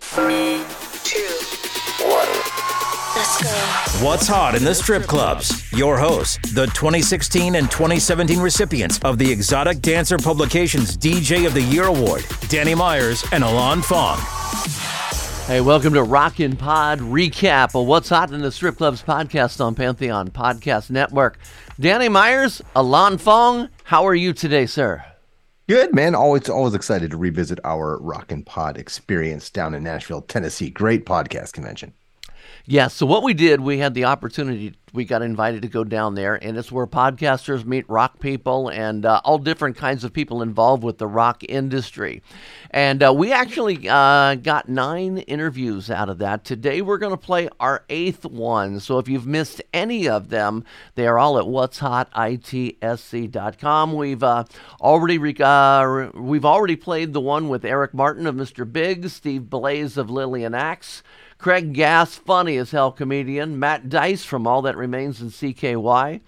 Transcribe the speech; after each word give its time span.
Three, 0.00 0.62
two, 1.02 1.24
one. 2.04 2.28
Let's 3.16 3.42
go. 3.42 4.04
What's 4.04 4.26
hot 4.26 4.54
in 4.54 4.64
the 4.64 4.74
strip 4.74 5.04
clubs? 5.04 5.72
Your 5.72 5.98
hosts, 5.98 6.36
the 6.52 6.66
2016 6.66 7.54
and 7.54 7.70
2017 7.70 8.38
recipients 8.40 8.98
of 9.04 9.18
the 9.18 9.30
Exotic 9.30 9.80
Dancer 9.80 10.18
Publications 10.18 10.96
DJ 10.96 11.46
of 11.46 11.54
the 11.54 11.62
Year 11.62 11.84
Award, 11.84 12.24
Danny 12.48 12.74
Myers 12.74 13.24
and 13.32 13.44
Alon 13.44 13.82
Fong. 13.82 14.18
Hey, 15.46 15.60
welcome 15.60 15.94
to 15.94 16.02
Rock 16.02 16.40
N 16.40 16.56
Pod 16.56 17.00
recap 17.00 17.78
of 17.80 17.86
what's 17.86 18.08
hot 18.08 18.32
in 18.32 18.40
the 18.40 18.50
strip 18.52 18.76
clubs 18.76 19.02
podcast 19.02 19.64
on 19.64 19.74
Pantheon 19.74 20.28
Podcast 20.30 20.90
Network. 20.90 21.38
Danny 21.78 22.08
Myers, 22.08 22.62
Alon 22.74 23.18
Fong, 23.18 23.68
how 23.84 24.06
are 24.06 24.14
you 24.14 24.32
today, 24.32 24.66
sir? 24.66 25.04
Good 25.66 25.94
man. 25.94 26.14
Always, 26.14 26.50
always 26.50 26.74
excited 26.74 27.10
to 27.10 27.16
revisit 27.16 27.58
our 27.64 27.98
Rock 27.98 28.30
N 28.30 28.42
Pod 28.42 28.76
experience 28.76 29.48
down 29.48 29.74
in 29.74 29.82
Nashville, 29.82 30.20
Tennessee. 30.20 30.68
Great 30.68 31.06
podcast 31.06 31.54
convention. 31.54 31.94
Yeah, 32.66 32.88
so 32.88 33.06
what 33.06 33.22
we 33.22 33.32
did, 33.32 33.60
we 33.60 33.78
had 33.78 33.94
the 33.94 34.04
opportunity, 34.04 34.74
we 34.94 35.04
got 35.04 35.20
invited 35.22 35.62
to 35.62 35.68
go 35.68 35.82
down 35.82 36.14
there, 36.14 36.36
and 36.36 36.56
it's 36.56 36.70
where 36.70 36.86
podcasters 36.86 37.64
meet 37.64 37.84
rock 37.90 38.20
people 38.20 38.68
and 38.68 39.04
uh, 39.04 39.20
all 39.24 39.38
different 39.38 39.76
kinds 39.76 40.04
of 40.04 40.12
people 40.12 40.40
involved 40.40 40.84
with 40.84 40.98
the 40.98 41.08
rock 41.08 41.42
industry. 41.48 42.22
And 42.70 43.02
uh, 43.02 43.12
we 43.12 43.32
actually 43.32 43.88
uh, 43.88 44.36
got 44.36 44.68
nine 44.68 45.18
interviews 45.18 45.90
out 45.90 46.08
of 46.08 46.18
that. 46.18 46.44
Today 46.44 46.80
we're 46.80 46.98
going 46.98 47.10
to 47.10 47.16
play 47.16 47.48
our 47.58 47.82
eighth 47.88 48.24
one. 48.24 48.78
So 48.78 48.98
if 48.98 49.08
you've 49.08 49.26
missed 49.26 49.60
any 49.72 50.08
of 50.08 50.28
them, 50.28 50.62
they 50.94 51.08
are 51.08 51.18
all 51.18 51.40
at 51.40 51.46
what'shotitsc.com. 51.46 53.94
We've 53.94 54.22
uh, 54.22 54.44
already 54.80 55.18
re- 55.18 55.34
uh, 55.40 56.10
we've 56.14 56.44
already 56.44 56.76
played 56.76 57.12
the 57.12 57.20
one 57.20 57.48
with 57.48 57.64
Eric 57.64 57.94
Martin 57.94 58.28
of 58.28 58.36
Mr. 58.36 58.70
Big, 58.70 59.08
Steve 59.08 59.50
Blaze 59.50 59.96
of 59.96 60.08
Lillian 60.08 60.54
Axe. 60.54 61.02
Craig 61.38 61.72
Gass, 61.72 62.14
funny 62.14 62.56
as 62.56 62.70
hell 62.70 62.92
comedian. 62.92 63.58
Matt 63.58 63.88
Deis 63.88 64.24
from 64.24 64.46
All 64.46 64.62
That 64.62 64.76
Remains 64.76 65.20
in 65.20 65.28
CKY. 65.28 66.20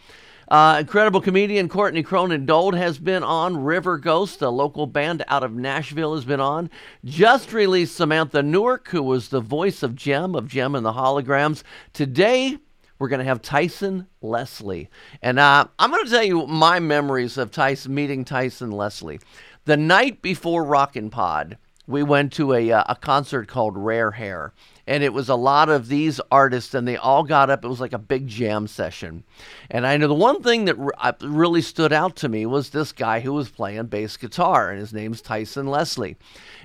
Uh, 0.48 0.76
incredible 0.78 1.20
comedian 1.20 1.68
Courtney 1.68 2.04
Cronin 2.04 2.46
Dold 2.46 2.76
has 2.76 2.98
been 2.98 3.24
on. 3.24 3.64
River 3.64 3.98
Ghost, 3.98 4.42
a 4.42 4.48
local 4.48 4.86
band 4.86 5.24
out 5.26 5.42
of 5.42 5.52
Nashville, 5.52 6.14
has 6.14 6.24
been 6.24 6.40
on. 6.40 6.70
Just 7.04 7.52
released 7.52 7.96
Samantha 7.96 8.42
Newark, 8.42 8.88
who 8.88 9.02
was 9.02 9.28
the 9.28 9.40
voice 9.40 9.82
of 9.82 9.96
Jem, 9.96 10.36
of 10.36 10.46
Jem 10.46 10.76
and 10.76 10.86
the 10.86 10.92
Holograms. 10.92 11.64
Today, 11.92 12.58
we're 12.98 13.08
going 13.08 13.18
to 13.18 13.24
have 13.24 13.42
Tyson 13.42 14.06
Leslie. 14.22 14.88
And 15.20 15.38
uh, 15.40 15.66
I'm 15.78 15.90
going 15.90 16.04
to 16.04 16.10
tell 16.10 16.22
you 16.22 16.46
my 16.46 16.78
memories 16.78 17.36
of 17.38 17.50
Tyson 17.50 17.94
meeting 17.94 18.24
Tyson 18.24 18.70
Leslie. 18.70 19.20
The 19.64 19.76
night 19.76 20.22
before 20.22 20.62
Rock 20.62 20.96
N 20.96 21.10
Pod, 21.10 21.58
we 21.88 22.04
went 22.04 22.32
to 22.34 22.54
a, 22.54 22.70
uh, 22.70 22.84
a 22.88 22.94
concert 22.94 23.48
called 23.48 23.76
Rare 23.76 24.12
Hair 24.12 24.52
and 24.86 25.02
it 25.02 25.12
was 25.12 25.28
a 25.28 25.34
lot 25.34 25.68
of 25.68 25.88
these 25.88 26.20
artists, 26.30 26.74
and 26.74 26.86
they 26.86 26.96
all 26.96 27.24
got 27.24 27.50
up. 27.50 27.64
It 27.64 27.68
was 27.68 27.80
like 27.80 27.92
a 27.92 27.98
big 27.98 28.28
jam 28.28 28.66
session. 28.68 29.24
And 29.70 29.86
I 29.86 29.96
know 29.96 30.06
the 30.06 30.14
one 30.14 30.42
thing 30.42 30.66
that 30.66 30.76
uh, 30.98 31.12
really 31.22 31.62
stood 31.62 31.92
out 31.92 32.16
to 32.16 32.28
me 32.28 32.46
was 32.46 32.70
this 32.70 32.92
guy 32.92 33.20
who 33.20 33.32
was 33.32 33.50
playing 33.50 33.86
bass 33.86 34.16
guitar, 34.16 34.70
and 34.70 34.78
his 34.78 34.92
name's 34.92 35.20
Tyson 35.20 35.66
Leslie. 35.66 36.16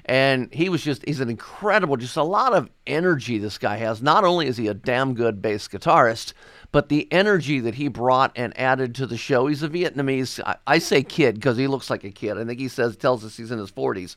And 0.06 0.54
he 0.54 0.70
was 0.70 0.84
just, 0.84 1.04
he's 1.06 1.20
an 1.20 1.30
incredible, 1.30 1.98
just 1.98 2.18
a 2.18 2.24
lot 2.24 2.54
of 2.54 2.70
energy 2.86 3.38
this 3.38 3.58
guy 3.58 3.78
has. 3.78 4.02
Not 4.02 4.24
only 4.24 4.48
is 4.48 4.58
he 4.58 4.68
a 4.68 4.74
damn 4.74 5.14
good 5.14 5.42
bass 5.42 5.68
guitarist, 5.68 6.34
but 6.72 6.90
the 6.90 7.12
energy 7.12 7.60
that 7.60 7.76
he 7.76 7.88
brought 7.88 8.32
and 8.36 8.58
added 8.58 8.96
to 8.96 9.06
the 9.06 9.18
show. 9.18 9.48
He's 9.48 9.64
a 9.64 9.70
Vietnamese, 9.70 10.40
I, 10.46 10.56
I 10.66 10.80
say 10.80 11.04
kid 11.04 11.36
because 11.36 11.58
he 11.58 11.68
looks 11.68 11.90
like 11.90 12.04
a 12.04 12.12
kid. 12.12 12.38
I 12.38 12.46
think 12.46 12.60
he 12.60 12.68
says 12.68 12.96
tells 12.96 13.26
us 13.26 13.38
he's 13.38 13.52
in 13.52 13.60
his 13.60 13.72
40s. 13.72 14.16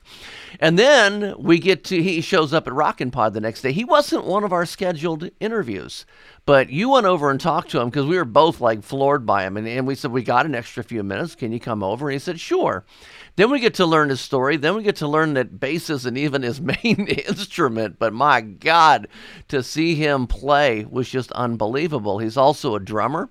And 0.61 0.79
then 0.79 1.35
we 1.39 1.59
get 1.59 1.85
to 1.85 2.03
he 2.03 2.21
shows 2.21 2.53
up 2.53 2.67
at 2.67 2.73
Rock 2.73 3.01
N 3.01 3.11
Pod 3.11 3.35
the 3.35 3.41
next 3.41 3.63
day. 3.63 3.73
He 3.73 3.85
wasn't 3.85 4.25
one 4.25 4.45
of 4.45 4.53
our 4.53 4.67
scheduled 4.67 5.31
interviews, 5.41 6.07
but 6.47 6.69
you 6.69 6.91
went 6.91 7.07
over 7.07 7.31
and 7.31 7.41
talked 7.41 7.71
to 7.71 7.81
him 7.81 7.89
because 7.89 8.07
we 8.07 8.19
were 8.19 8.25
both 8.25 8.61
like 8.61 8.83
floored 8.83 9.25
by 9.25 9.47
him. 9.47 9.57
And, 9.57 9.67
and 9.67 9.87
we 9.87 9.95
said, 9.95 10.13
We 10.13 10.23
got 10.23 10.45
an 10.45 10.55
extra 10.55 10.85
few 10.85 11.03
minutes. 11.03 11.35
Can 11.35 11.53
you 11.53 11.61
come 11.61 11.83
over? 11.83 12.09
And 12.09 12.15
he 12.15 12.19
said, 12.19 12.39
Sure. 12.39 12.85
Then 13.37 13.51
we 13.51 13.61
get 13.61 13.75
to 13.75 13.87
learn 13.87 14.11
his 14.11 14.21
story. 14.21 14.57
Then 14.57 14.77
we 14.77 14.83
get 14.83 14.97
to 14.97 15.09
learn 15.09 15.35
that 15.35 15.59
bass 15.59 15.89
isn't 15.91 16.17
even 16.17 16.43
his 16.43 16.61
main 16.61 16.77
instrument. 17.29 17.99
But 17.99 18.13
my 18.13 18.43
God, 18.43 19.09
to 19.49 19.63
see 19.63 19.95
him 19.95 20.27
play 20.27 20.85
was 20.85 21.09
just 21.09 21.33
unbelievable. 21.33 22.19
He's 22.19 22.37
also 22.37 22.75
a 22.75 22.81
drummer. 22.81 23.31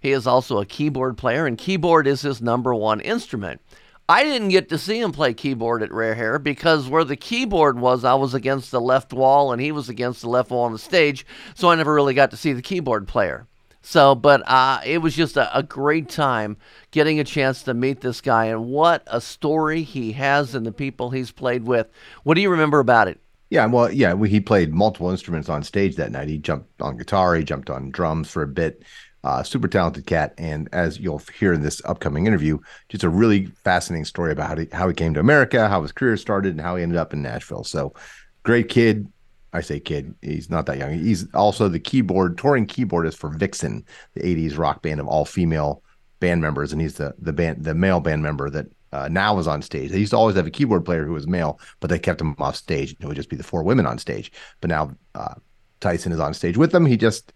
He 0.00 0.12
is 0.12 0.26
also 0.26 0.58
a 0.60 0.66
keyboard 0.66 1.16
player, 1.16 1.46
and 1.46 1.56
keyboard 1.56 2.06
is 2.06 2.20
his 2.20 2.42
number 2.42 2.74
one 2.74 3.00
instrument. 3.00 3.62
I 4.08 4.24
didn't 4.24 4.50
get 4.50 4.68
to 4.68 4.78
see 4.78 5.00
him 5.00 5.12
play 5.12 5.32
keyboard 5.32 5.82
at 5.82 5.92
Rare 5.92 6.14
Hair 6.14 6.38
because 6.38 6.88
where 6.88 7.04
the 7.04 7.16
keyboard 7.16 7.78
was, 7.78 8.04
I 8.04 8.14
was 8.14 8.34
against 8.34 8.70
the 8.70 8.80
left 8.80 9.14
wall 9.14 9.50
and 9.50 9.62
he 9.62 9.72
was 9.72 9.88
against 9.88 10.20
the 10.20 10.28
left 10.28 10.50
wall 10.50 10.64
on 10.64 10.72
the 10.72 10.78
stage, 10.78 11.24
so 11.54 11.70
I 11.70 11.74
never 11.74 11.94
really 11.94 12.12
got 12.12 12.30
to 12.32 12.36
see 12.36 12.52
the 12.52 12.60
keyboard 12.60 13.08
player. 13.08 13.46
So, 13.80 14.14
but 14.14 14.42
uh, 14.46 14.80
it 14.84 14.98
was 14.98 15.14
just 15.14 15.36
a, 15.36 15.56
a, 15.56 15.62
great 15.62 16.08
time 16.08 16.56
getting 16.90 17.20
a 17.20 17.24
chance 17.24 17.62
to 17.64 17.74
meet 17.74 18.00
this 18.00 18.22
guy 18.22 18.46
and 18.46 18.66
what 18.66 19.02
a 19.06 19.20
story 19.20 19.82
he 19.82 20.12
has 20.12 20.54
and 20.54 20.64
the 20.64 20.72
people 20.72 21.10
he's 21.10 21.30
played 21.30 21.64
with. 21.64 21.88
What 22.22 22.34
do 22.34 22.40
you 22.40 22.48
remember 22.48 22.78
about 22.78 23.08
it? 23.08 23.20
Yeah, 23.50 23.66
well, 23.66 23.92
yeah, 23.92 24.16
he 24.24 24.40
played 24.40 24.72
multiple 24.72 25.10
instruments 25.10 25.50
on 25.50 25.62
stage 25.62 25.96
that 25.96 26.12
night. 26.12 26.28
He 26.28 26.38
jumped 26.38 26.80
on 26.80 26.96
guitar, 26.96 27.36
he 27.36 27.44
jumped 27.44 27.68
on 27.68 27.90
drums 27.90 28.30
for 28.30 28.42
a 28.42 28.48
bit. 28.48 28.82
Uh, 29.24 29.42
super 29.42 29.66
talented 29.66 30.04
cat, 30.04 30.34
and 30.36 30.68
as 30.72 31.00
you'll 31.00 31.22
hear 31.38 31.54
in 31.54 31.62
this 31.62 31.80
upcoming 31.86 32.26
interview, 32.26 32.58
just 32.90 33.04
a 33.04 33.08
really 33.08 33.46
fascinating 33.64 34.04
story 34.04 34.30
about 34.30 34.48
how 34.48 34.56
he, 34.56 34.68
how 34.70 34.86
he 34.86 34.92
came 34.92 35.14
to 35.14 35.20
America, 35.20 35.66
how 35.66 35.80
his 35.80 35.92
career 35.92 36.14
started, 36.18 36.50
and 36.50 36.60
how 36.60 36.76
he 36.76 36.82
ended 36.82 36.98
up 36.98 37.14
in 37.14 37.22
Nashville. 37.22 37.64
So, 37.64 37.94
great 38.42 38.68
kid, 38.68 39.10
I 39.54 39.62
say 39.62 39.80
kid, 39.80 40.14
he's 40.20 40.50
not 40.50 40.66
that 40.66 40.76
young. 40.76 40.92
He's 40.92 41.32
also 41.32 41.68
the 41.68 41.80
keyboard 41.80 42.36
touring 42.36 42.66
keyboardist 42.66 43.16
for 43.16 43.30
Vixen, 43.30 43.86
the 44.12 44.20
'80s 44.20 44.58
rock 44.58 44.82
band 44.82 45.00
of 45.00 45.08
all 45.08 45.24
female 45.24 45.82
band 46.20 46.42
members, 46.42 46.72
and 46.72 46.82
he's 46.82 46.98
the 46.98 47.14
the 47.18 47.32
band 47.32 47.64
the 47.64 47.74
male 47.74 48.00
band 48.00 48.22
member 48.22 48.50
that 48.50 48.66
uh, 48.92 49.08
now 49.08 49.38
is 49.38 49.48
on 49.48 49.62
stage. 49.62 49.90
They 49.90 50.00
used 50.00 50.10
to 50.10 50.18
always 50.18 50.36
have 50.36 50.46
a 50.46 50.50
keyboard 50.50 50.84
player 50.84 51.06
who 51.06 51.14
was 51.14 51.26
male, 51.26 51.58
but 51.80 51.88
they 51.88 51.98
kept 51.98 52.20
him 52.20 52.34
off 52.38 52.56
stage. 52.56 52.94
It 53.00 53.06
would 53.06 53.16
just 53.16 53.30
be 53.30 53.36
the 53.36 53.42
four 53.42 53.62
women 53.62 53.86
on 53.86 53.96
stage. 53.98 54.32
But 54.60 54.68
now 54.68 54.94
uh, 55.14 55.34
Tyson 55.80 56.12
is 56.12 56.20
on 56.20 56.34
stage 56.34 56.56
with 56.58 56.72
them. 56.72 56.84
He 56.84 56.96
just 56.96 57.32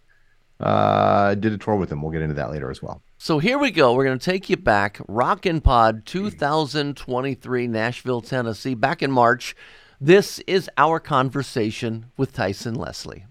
uh, 0.61 1.35
did 1.35 1.53
a 1.53 1.59
tour 1.59 1.77
with 1.77 1.91
him. 1.91 2.03
We'll 2.03 2.13
get 2.13 2.23
into 2.23 2.35
that 2.35 2.51
later 2.51 2.71
as 2.71 2.83
well. 2.83 3.03
So 3.19 3.39
here 3.39 3.59
we 3.59 3.71
go. 3.71 3.95
We're 3.95 4.05
going 4.05 4.19
to 4.19 4.25
take 4.25 4.51
you 4.51 4.57
back. 4.57 5.01
Rock 5.09 5.47
N 5.47 5.61
Pod 5.61 6.07
2023, 6.07 7.67
Nashville, 7.67 8.21
Tennessee, 8.21 8.75
back 8.75 9.03
in 9.03 9.11
March. 9.11 9.55
This 10.01 10.39
is 10.47 10.71
our 10.77 11.01
conversation 11.01 12.07
with 12.17 12.33
Tyson 12.33 12.75
Leslie. 12.75 13.25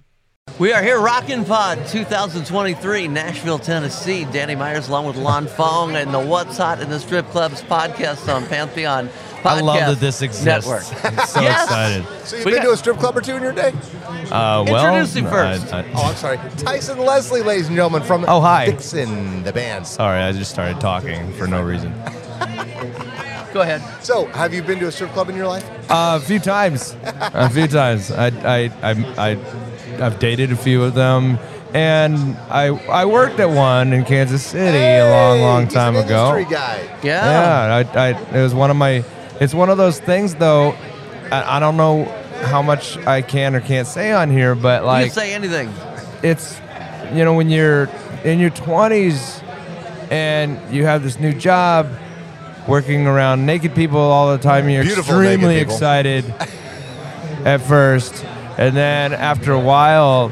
We 0.59 0.73
are 0.73 0.81
here, 0.81 0.99
Rock 0.99 1.29
N 1.29 1.45
Pod 1.45 1.85
2023, 1.87 3.07
Nashville, 3.07 3.59
Tennessee. 3.59 4.25
Danny 4.25 4.55
Myers, 4.55 4.87
along 4.87 5.05
with 5.05 5.15
Lon 5.15 5.45
Fong, 5.45 5.95
and 5.95 6.11
the 6.11 6.19
What's 6.19 6.57
Hot 6.57 6.81
in 6.81 6.89
the 6.89 6.99
Strip 6.99 7.27
Clubs 7.29 7.61
podcast 7.61 8.33
on 8.33 8.43
Pantheon. 8.47 9.07
Podcast 9.07 9.45
I 9.45 9.59
love 9.61 9.79
that 9.79 9.99
this 9.99 10.23
exists. 10.23 10.45
Network. 10.45 10.83
I'm 11.05 11.27
so 11.27 11.41
Yes. 11.41 11.63
excited. 11.65 12.05
So 12.27 12.35
you've 12.37 12.45
We 12.45 12.51
been 12.53 12.61
got- 12.63 12.67
to 12.69 12.73
a 12.73 12.77
strip 12.77 12.97
club 12.97 13.15
or 13.17 13.21
two 13.21 13.35
in 13.35 13.43
your 13.43 13.51
day? 13.51 13.71
Uh, 14.31 14.65
well, 14.67 14.95
Introduce 14.95 15.13
him 15.15 15.25
first. 15.27 15.71
I- 15.71 15.81
I- 15.81 15.85
Oh, 15.93 16.05
I'm 16.09 16.15
sorry. 16.15 16.39
Tyson 16.57 16.97
Leslie, 16.97 17.43
ladies 17.43 17.67
and 17.67 17.75
gentlemen, 17.75 18.01
from 18.01 18.25
Oh, 18.27 18.41
hi. 18.41 18.65
Vixen, 18.71 19.43
the 19.43 19.53
band. 19.53 19.85
sorry, 19.85 20.21
I 20.23 20.31
just 20.31 20.49
started 20.49 20.81
talking 20.81 21.31
for 21.33 21.45
no 21.45 21.61
reason. 21.61 21.93
Go 23.53 23.61
ahead. 23.61 23.83
So, 24.03 24.25
have 24.27 24.55
you 24.55 24.63
been 24.63 24.79
to 24.79 24.87
a 24.87 24.91
strip 24.91 25.11
club 25.13 25.29
in 25.29 25.35
your 25.35 25.47
life? 25.47 25.63
Uh, 25.89 26.19
a 26.21 26.25
few 26.25 26.39
times, 26.39 26.95
a 27.03 27.47
few 27.51 27.67
times. 27.67 28.11
I, 28.11 28.27
I, 28.27 28.71
I, 28.81 28.91
I, 29.31 29.37
I've 30.01 30.19
dated 30.19 30.51
a 30.51 30.55
few 30.55 30.83
of 30.83 30.93
them, 30.93 31.39
and 31.73 32.37
I, 32.49 32.67
I 32.89 33.05
worked 33.05 33.39
at 33.39 33.49
one 33.49 33.93
in 33.93 34.05
Kansas 34.05 34.45
City 34.45 34.77
a 34.77 35.09
long, 35.09 35.37
Hey, 35.37 35.43
long 35.43 35.63
he's 35.65 35.73
time 35.73 35.95
an 35.95 36.05
ago. 36.05 36.35
Industry 36.37 36.55
guy. 36.55 36.81
Yeah. 37.03 37.81
Yeah, 37.83 37.91
I, 37.93 38.09
I, 38.09 38.37
it 38.37 38.41
was 38.43 38.53
one 38.53 38.69
of 38.71 38.77
my. 38.77 39.03
It's 39.39 39.53
one 39.53 39.69
of 39.69 39.77
those 39.77 39.99
things, 39.99 40.35
though. 40.35 40.71
I, 41.31 41.57
I 41.57 41.59
don't 41.59 41.77
know 41.77 42.05
how 42.45 42.61
much 42.61 42.97
I 43.05 43.21
can 43.21 43.55
or 43.55 43.61
can't 43.61 43.87
say 43.87 44.11
on 44.11 44.29
here, 44.29 44.55
but 44.55 44.81
you 44.81 44.87
like 44.87 45.05
can 45.07 45.13
say 45.15 45.33
anything. 45.33 45.73
it's 46.23 46.59
you 47.13 47.23
know 47.25 47.33
when 47.33 47.49
you're 47.49 47.89
in 48.23 48.39
your 48.39 48.49
20s 48.51 49.41
and 50.11 50.59
you 50.73 50.85
have 50.85 51.03
this 51.03 51.19
new 51.19 51.33
job 51.33 51.89
working 52.67 53.07
around 53.07 53.45
naked 53.45 53.73
people 53.73 53.99
all 53.99 54.31
the 54.35 54.41
time 54.43 54.69
you're 54.69 54.83
Beautiful 54.83 55.19
extremely 55.21 55.57
excited 55.57 56.25
at 57.45 57.57
first 57.61 58.23
and 58.57 58.75
then 58.75 59.13
after 59.13 59.51
a 59.53 59.59
while, 59.59 60.31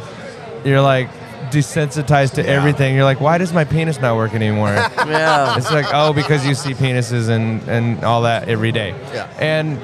you're 0.63 0.81
like 0.81 1.10
desensitized 1.51 2.33
to 2.36 2.45
everything. 2.48 2.95
You're 2.95 3.04
like, 3.04 3.22
why 3.22 3.38
does 3.38 3.54
my 3.54 3.63
penis 3.66 4.00
not 4.01 4.16
work 4.16 4.33
anymore? 4.33 4.69
Yeah. 5.06 5.57
It's 5.57 5.72
like, 5.72 5.86
oh, 5.94 6.13
because 6.13 6.45
you 6.45 6.56
see 6.56 6.74
penises 6.74 7.30
and, 7.30 7.62
and 7.69 8.04
all 8.04 8.24
that 8.24 8.50
every 8.50 8.72
day. 8.72 8.89
Yeah. 9.13 9.30
And 9.39 9.77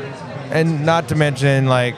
and 0.52 0.86
not 0.86 1.08
to 1.10 1.16
mention 1.16 1.68
like 1.68 1.96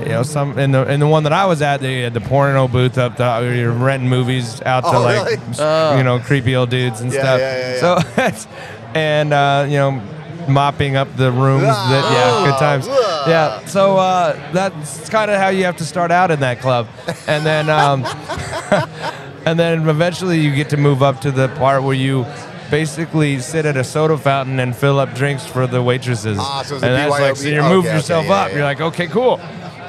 you 0.00 0.08
know 0.08 0.22
some 0.24 0.58
in 0.58 0.72
the 0.72 0.90
in 0.92 0.98
the 1.00 1.06
one 1.06 1.22
that 1.22 1.32
I 1.32 1.46
was 1.46 1.62
at, 1.62 1.80
they 1.80 2.00
had 2.02 2.12
the 2.14 2.20
porno 2.20 2.66
booth 2.68 2.98
up. 2.98 3.16
The, 3.16 3.52
you're 3.56 3.70
renting 3.72 4.08
movies 4.10 4.60
out 4.62 4.80
to 4.82 4.88
Oh, 4.88 5.02
like 5.02 5.24
really? 5.24 5.36
s- 5.50 5.96
you 5.98 6.02
know 6.02 6.18
creepy 6.18 6.56
old 6.56 6.70
dudes 6.70 7.00
and 7.00 7.12
Yeah, 7.12 7.20
stuff. 7.20 7.40
yeah, 7.40 7.58
yeah, 7.58 8.02
yeah. 8.16 8.30
So 8.32 8.48
and 8.94 9.32
uh, 9.32 9.66
you 9.68 9.76
know 9.76 10.02
mopping 10.48 10.96
up 10.96 11.14
the 11.16 11.30
rooms. 11.30 11.62
that 11.62 12.04
yeah, 12.12 12.50
good 12.50 12.58
times. 12.58 12.86
Ah. 13.24 13.28
Yeah. 13.60 13.64
So 13.66 13.96
uh, 13.96 14.52
that's 14.52 15.08
kind 15.08 15.30
of 15.30 15.38
how 15.38 15.48
you 15.48 15.64
have 15.64 15.76
to 15.78 15.84
start 15.84 16.10
out 16.10 16.30
in 16.30 16.40
that 16.40 16.60
club, 16.60 16.88
and 17.26 17.44
then. 17.44 17.68
Um, 17.70 18.04
and 19.44 19.58
then 19.58 19.88
eventually 19.88 20.38
you 20.38 20.54
get 20.54 20.70
to 20.70 20.76
move 20.76 21.02
up 21.02 21.20
to 21.22 21.32
the 21.32 21.48
part 21.48 21.82
where 21.82 21.96
you 21.96 22.24
basically 22.70 23.40
sit 23.40 23.66
at 23.66 23.76
a 23.76 23.82
soda 23.84 24.16
fountain 24.16 24.60
and 24.60 24.74
fill 24.74 25.00
up 25.00 25.12
drinks 25.14 25.44
for 25.44 25.66
the 25.66 25.82
waitresses. 25.82 26.38
Ah, 26.40 26.62
so 26.64 26.76
it's 26.76 26.84
and 26.84 26.94
that's 26.94 27.10
like 27.10 27.36
so 27.36 27.48
you 27.48 27.58
Okay, 27.58 27.68
move 27.68 27.84
okay, 27.84 27.96
yourself 27.96 28.26
yeah, 28.26 28.32
up. 28.34 28.48
yeah. 28.50 28.54
You're 28.56 28.64
like, 28.64 28.80
okay, 28.80 29.08
cool. 29.08 29.38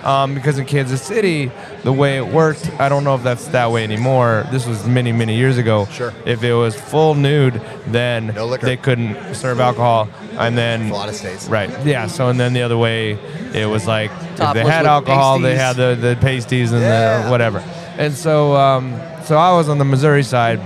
Um, 0.03 0.33
because 0.35 0.59
in 0.59 0.65
Kansas 0.65 1.01
City, 1.01 1.49
the 1.83 1.93
way 1.93 2.17
it 2.17 2.27
worked, 2.27 2.69
I 2.79 2.89
don't 2.89 3.03
know 3.05 3.15
if 3.15 3.23
that's 3.23 3.47
that 3.49 3.71
way 3.71 3.83
anymore. 3.85 4.45
This 4.51 4.65
was 4.67 4.85
many, 4.85 5.11
many 5.13 5.35
years 5.37 5.57
ago. 5.57 5.85
Sure. 5.85 6.13
If 6.25 6.43
it 6.43 6.53
was 6.53 6.75
full 6.75 7.15
nude, 7.15 7.61
then 7.87 8.27
No 8.27 8.55
they 8.57 8.75
couldn't 8.75 9.35
serve 9.35 9.59
alcohol. 9.61 10.09
And 10.37 10.57
then 10.57 10.89
A 10.89 10.93
lot 10.93 11.07
of 11.09 11.15
states. 11.15 11.47
Right. 11.47 11.69
Yeah. 11.85 12.07
So 12.07 12.27
and 12.27 12.39
then 12.39 12.53
the 12.53 12.63
other 12.63 12.77
way, 12.77 13.11
it 13.53 13.69
was 13.69 13.87
like 13.87 14.11
if 14.11 14.37
they 14.53 14.63
had 14.65 14.81
with 14.81 14.87
alcohol, 14.87 15.39
they 15.39 15.55
had 15.55 15.75
the 15.77 15.95
the 15.99 16.17
pasties 16.19 16.71
and 16.73 16.81
Yeah. 16.81 17.23
the 17.23 17.31
whatever. 17.31 17.59
And 17.97 18.13
so 18.13 18.55
um, 18.55 18.99
so 19.23 19.37
I 19.37 19.55
was 19.55 19.69
on 19.69 19.77
the 19.77 19.85
Missouri 19.85 20.23
side, 20.23 20.59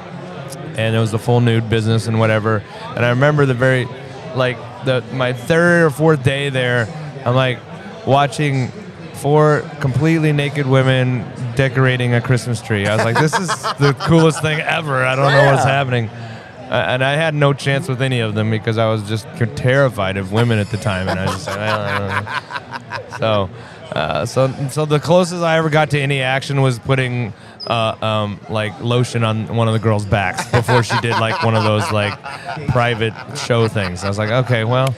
and 0.78 0.96
it 0.96 1.00
was 1.00 1.12
the 1.12 1.20
full 1.20 1.42
nude 1.42 1.70
business 1.70 2.08
and 2.08 2.20
whatever. 2.20 2.64
And 2.96 3.06
I 3.06 3.10
remember 3.10 3.46
the 3.46 3.54
very 3.54 3.88
like 4.36 4.58
the 4.86 5.04
my 5.14 5.34
third 5.34 5.84
or 5.86 5.90
fourth 5.92 6.24
day 6.24 6.50
there, 6.50 6.88
I'm 7.26 7.36
like 7.36 7.60
watching 8.08 8.72
four 9.18 9.62
completely 9.80 10.32
naked 10.32 10.66
women 10.66 11.26
decorating 11.56 12.14
a 12.14 12.22
Christmas 12.22 12.62
tree. 12.62 12.88
I 12.88 12.96
was 12.96 13.06
like, 13.06 13.18
this 13.18 13.34
is 13.38 13.48
the 13.80 13.96
coolest 14.02 14.42
thing 14.42 14.60
ever. 14.62 15.04
I 15.04 15.16
don't 15.16 15.32
know 15.32 15.52
what's 15.52 15.66
happening. 15.66 16.10
Uh, 16.70 16.86
and 16.90 17.04
I 17.04 17.14
had 17.14 17.34
no 17.34 17.54
chance 17.54 17.88
with 17.88 18.02
any 18.02 18.20
of 18.20 18.36
them 18.36 18.52
because 18.52 18.78
I 18.78 18.90
was 18.90 19.08
just 19.08 19.26
terrified 19.56 20.18
of 20.18 20.34
women 20.34 20.60
at 20.60 20.70
the 20.70 20.76
time, 20.76 21.08
and 21.08 21.18
I 21.18 21.26
was 21.26 21.36
just 21.36 21.48
like, 21.48 21.58
I 21.60 21.98
don't 21.98 23.10
know. 23.10 23.18
so, 23.18 23.50
uh, 23.94 24.26
so, 24.26 24.52
so 24.70 24.86
the 24.86 25.00
closest 25.00 25.42
I 25.42 25.58
ever 25.58 25.70
got 25.70 25.92
to 25.92 26.00
any 26.00 26.22
action 26.22 26.62
was 26.62 26.78
putting 26.78 27.32
uh, 27.68 27.96
um, 28.02 28.40
like 28.50 28.78
lotion 28.82 29.24
on 29.24 29.56
one 29.56 29.70
of 29.70 29.74
the 29.74 29.80
girls' 29.80 30.06
backs 30.06 30.46
before 30.52 30.84
she 30.84 31.00
did 31.00 31.12
like 31.12 31.42
one 31.42 31.56
of 31.56 31.64
those 31.64 31.90
like 31.92 32.20
private 32.68 33.14
show 33.38 33.70
things. 33.70 34.04
I 34.04 34.10
was 34.10 34.18
like, 34.18 34.30
okay, 34.46 34.66
well, 34.66 34.94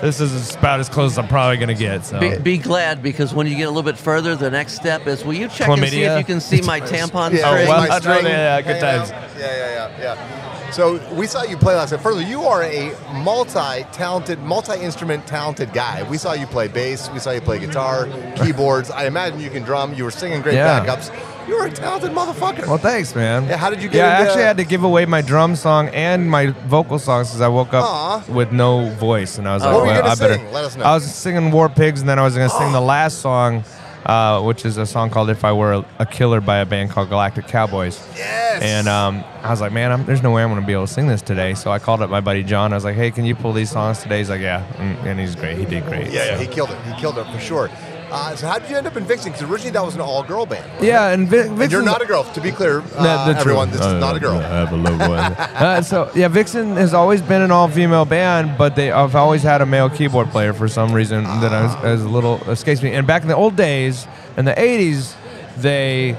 this 0.00 0.20
is 0.20 0.54
about 0.56 0.80
as 0.80 0.88
close 0.88 1.12
as 1.12 1.18
I'm 1.18 1.28
probably 1.28 1.56
gonna 1.58 1.74
get. 1.74 2.04
So. 2.04 2.18
Be, 2.20 2.38
be 2.38 2.58
glad 2.58 3.02
because 3.02 3.34
when 3.34 3.46
you 3.46 3.56
get 3.56 3.64
a 3.64 3.70
little 3.70 3.82
bit 3.82 3.98
further, 3.98 4.34
the 4.36 4.50
next 4.50 4.74
step 4.74 5.06
is 5.06 5.24
will 5.24 5.34
you 5.34 5.48
check 5.48 5.68
and 5.68 5.88
see 5.88 6.02
if 6.02 6.18
you 6.18 6.24
can 6.24 6.40
see 6.40 6.60
my 6.62 6.80
tampon 6.92 7.32
Yeah, 7.32 7.48
string? 7.50 7.68
well, 7.68 7.80
my 7.80 7.86
I 7.86 7.88
know, 7.88 7.98
string 8.00 8.24
yeah, 8.26 8.56
yeah, 8.58 8.62
good 8.62 8.80
times. 8.80 9.10
out. 9.10 9.30
Yeah, 9.38 9.56
yeah, 9.56 9.90
yeah, 9.98 10.14
yeah. 10.16 10.70
So 10.70 10.98
we 11.14 11.26
saw 11.26 11.42
you 11.42 11.56
play 11.56 11.74
last 11.74 11.90
night. 11.90 12.00
Further, 12.00 12.22
you 12.22 12.42
are 12.42 12.62
a 12.62 12.94
multi-talented, 13.24 14.38
multi-instrument 14.40 15.26
talented 15.26 15.72
guy. 15.72 16.08
We 16.08 16.16
saw 16.16 16.32
you 16.32 16.46
play 16.46 16.68
bass. 16.68 17.10
We 17.10 17.18
saw 17.18 17.32
you 17.32 17.40
play 17.40 17.58
guitar, 17.58 18.06
keyboards. 18.36 18.90
I 18.90 19.06
imagine 19.06 19.40
you 19.40 19.50
can 19.50 19.64
drum. 19.64 19.94
You 19.94 20.04
were 20.04 20.10
singing 20.12 20.42
great 20.42 20.54
Yeah. 20.54 20.84
backups. 20.84 21.10
You 21.50 21.56
were 21.58 21.66
a 21.66 21.70
talented 21.72 22.12
motherfucker. 22.12 22.64
Well, 22.68 22.78
thanks, 22.78 23.12
man. 23.16 23.44
Yeah, 23.48 23.56
how 23.56 23.70
did 23.70 23.82
you 23.82 23.88
get 23.88 23.98
Yeah, 23.98 24.18
I 24.18 24.22
actually 24.22 24.44
had 24.44 24.56
to 24.58 24.64
give 24.64 24.84
away 24.84 25.04
my 25.04 25.20
drum 25.20 25.56
song 25.56 25.88
and 25.88 26.30
my 26.30 26.46
vocal 26.68 27.00
songs 27.00 27.26
because 27.28 27.40
I 27.40 27.48
woke 27.48 27.74
up 27.74 27.84
Aw. 27.84 28.24
with 28.28 28.52
no 28.52 28.88
voice, 28.90 29.36
and 29.36 29.48
I 29.48 29.54
was 29.54 29.64
What 29.64 29.72
like, 29.72 29.80
were 29.80 29.86
you 29.86 29.92
well, 29.94 30.02
gonna 30.02 30.12
I 30.12 30.36
better. 30.36 30.50
Let 30.52 30.64
us 30.66 30.76
know. 30.76 30.84
I 30.84 30.94
was 30.94 31.12
singing 31.12 31.50
War 31.50 31.68
Pigs, 31.68 31.98
and 31.98 32.08
then 32.08 32.20
I 32.20 32.22
was 32.22 32.34
gonna 32.34 32.48
sing 32.50 32.70
the 32.70 32.80
last 32.80 33.18
song, 33.18 33.64
uh, 34.06 34.40
which 34.42 34.64
is 34.64 34.76
a 34.76 34.86
song 34.86 35.10
called 35.10 35.28
"If 35.28 35.44
I 35.44 35.50
Were 35.52 35.84
a, 35.98 36.06
Killer" 36.06 36.40
by 36.40 36.58
a 36.58 36.66
band 36.66 36.90
called 36.90 37.08
Galactic 37.08 37.48
Cowboys. 37.48 37.98
yes. 38.16 38.62
And 38.62 38.88
um, 38.88 39.24
I 39.42 39.50
was 39.50 39.60
like, 39.60 39.72
man, 39.72 39.90
I'm, 39.90 40.04
there's 40.04 40.22
no 40.22 40.30
way 40.30 40.42
I'm 40.44 40.50
going 40.50 40.60
to 40.60 40.66
be 40.66 40.72
able 40.74 40.86
to 40.86 40.92
sing 40.92 41.06
this 41.08 41.22
today. 41.22 41.54
So 41.54 41.72
I 41.72 41.78
called 41.78 42.02
up 42.02 42.10
my 42.10 42.20
buddy 42.20 42.42
John. 42.44 42.72
I 42.72 42.76
was 42.76 42.84
like, 42.84 42.94
hey, 42.96 43.10
can 43.10 43.24
you 43.24 43.34
pull 43.34 43.52
these 43.54 43.70
songs 43.70 44.02
today? 44.02 44.18
He's 44.18 44.28
like, 44.28 44.40
yeah. 44.40 44.64
And, 44.78 45.08
and 45.08 45.20
he's 45.20 45.34
great. 45.34 45.56
He 45.56 45.64
did 45.64 45.84
great. 45.86 46.10
yeah, 46.12 46.26
yeah, 46.32 46.38
he 46.38 46.46
killed 46.46 46.70
it. 46.70 46.78
He 46.82 46.92
killed 47.00 47.16
it 47.18 47.26
for 47.32 47.38
sure. 47.40 47.70
Uh, 48.10 48.34
so 48.34 48.46
how 48.46 48.58
did 48.58 48.68
you 48.68 48.76
end 48.76 48.86
up 48.86 48.96
in 48.96 49.04
Vixen? 49.04 49.30
Because 49.32 49.48
originally 49.48 49.70
that 49.72 49.84
was 49.84 49.94
an 49.94 50.00
all-girl 50.00 50.46
band. 50.46 50.68
Yeah, 50.84 51.08
and, 51.10 51.28
Vic, 51.28 51.46
And 51.46 51.70
you're 51.70 51.82
not 51.82 52.02
a 52.02 52.06
girl. 52.06 52.24
To 52.24 52.40
be 52.40 52.50
clear, 52.50 52.82
uh, 52.96 53.34
everyone, 53.38 53.70
this 53.70 53.80
is 53.80 53.86
Uh, 53.86 53.98
not 53.98 54.16
a 54.16 54.20
girl. 54.20 54.36
I 54.38 54.42
have 54.42 54.72
a 54.72 54.76
little 54.76 54.98
one. 54.98 55.32
uh, 55.34 55.82
so 55.82 56.10
yeah, 56.14 56.28
Vixen 56.28 56.76
has 56.76 56.92
always 56.94 57.22
been 57.22 57.42
an 57.42 57.50
all-female 57.50 58.04
band, 58.04 58.58
but 58.58 58.74
they 58.74 58.86
have 58.86 59.14
always 59.14 59.42
had 59.42 59.60
a 59.62 59.66
male 59.66 59.88
keyboard 59.88 60.30
player 60.30 60.52
for 60.52 60.68
some 60.68 60.92
reason 60.92 61.24
that 61.24 61.52
I 61.52 61.62
was, 61.62 61.76
as 61.84 62.02
a 62.02 62.08
little 62.08 62.36
escapes 62.50 62.82
me. 62.82 62.92
And 62.92 63.06
back 63.06 63.22
in 63.22 63.28
the 63.28 63.36
old 63.36 63.56
days, 63.56 64.06
in 64.36 64.44
the 64.44 64.54
'80s, 64.54 65.14
they 65.58 66.16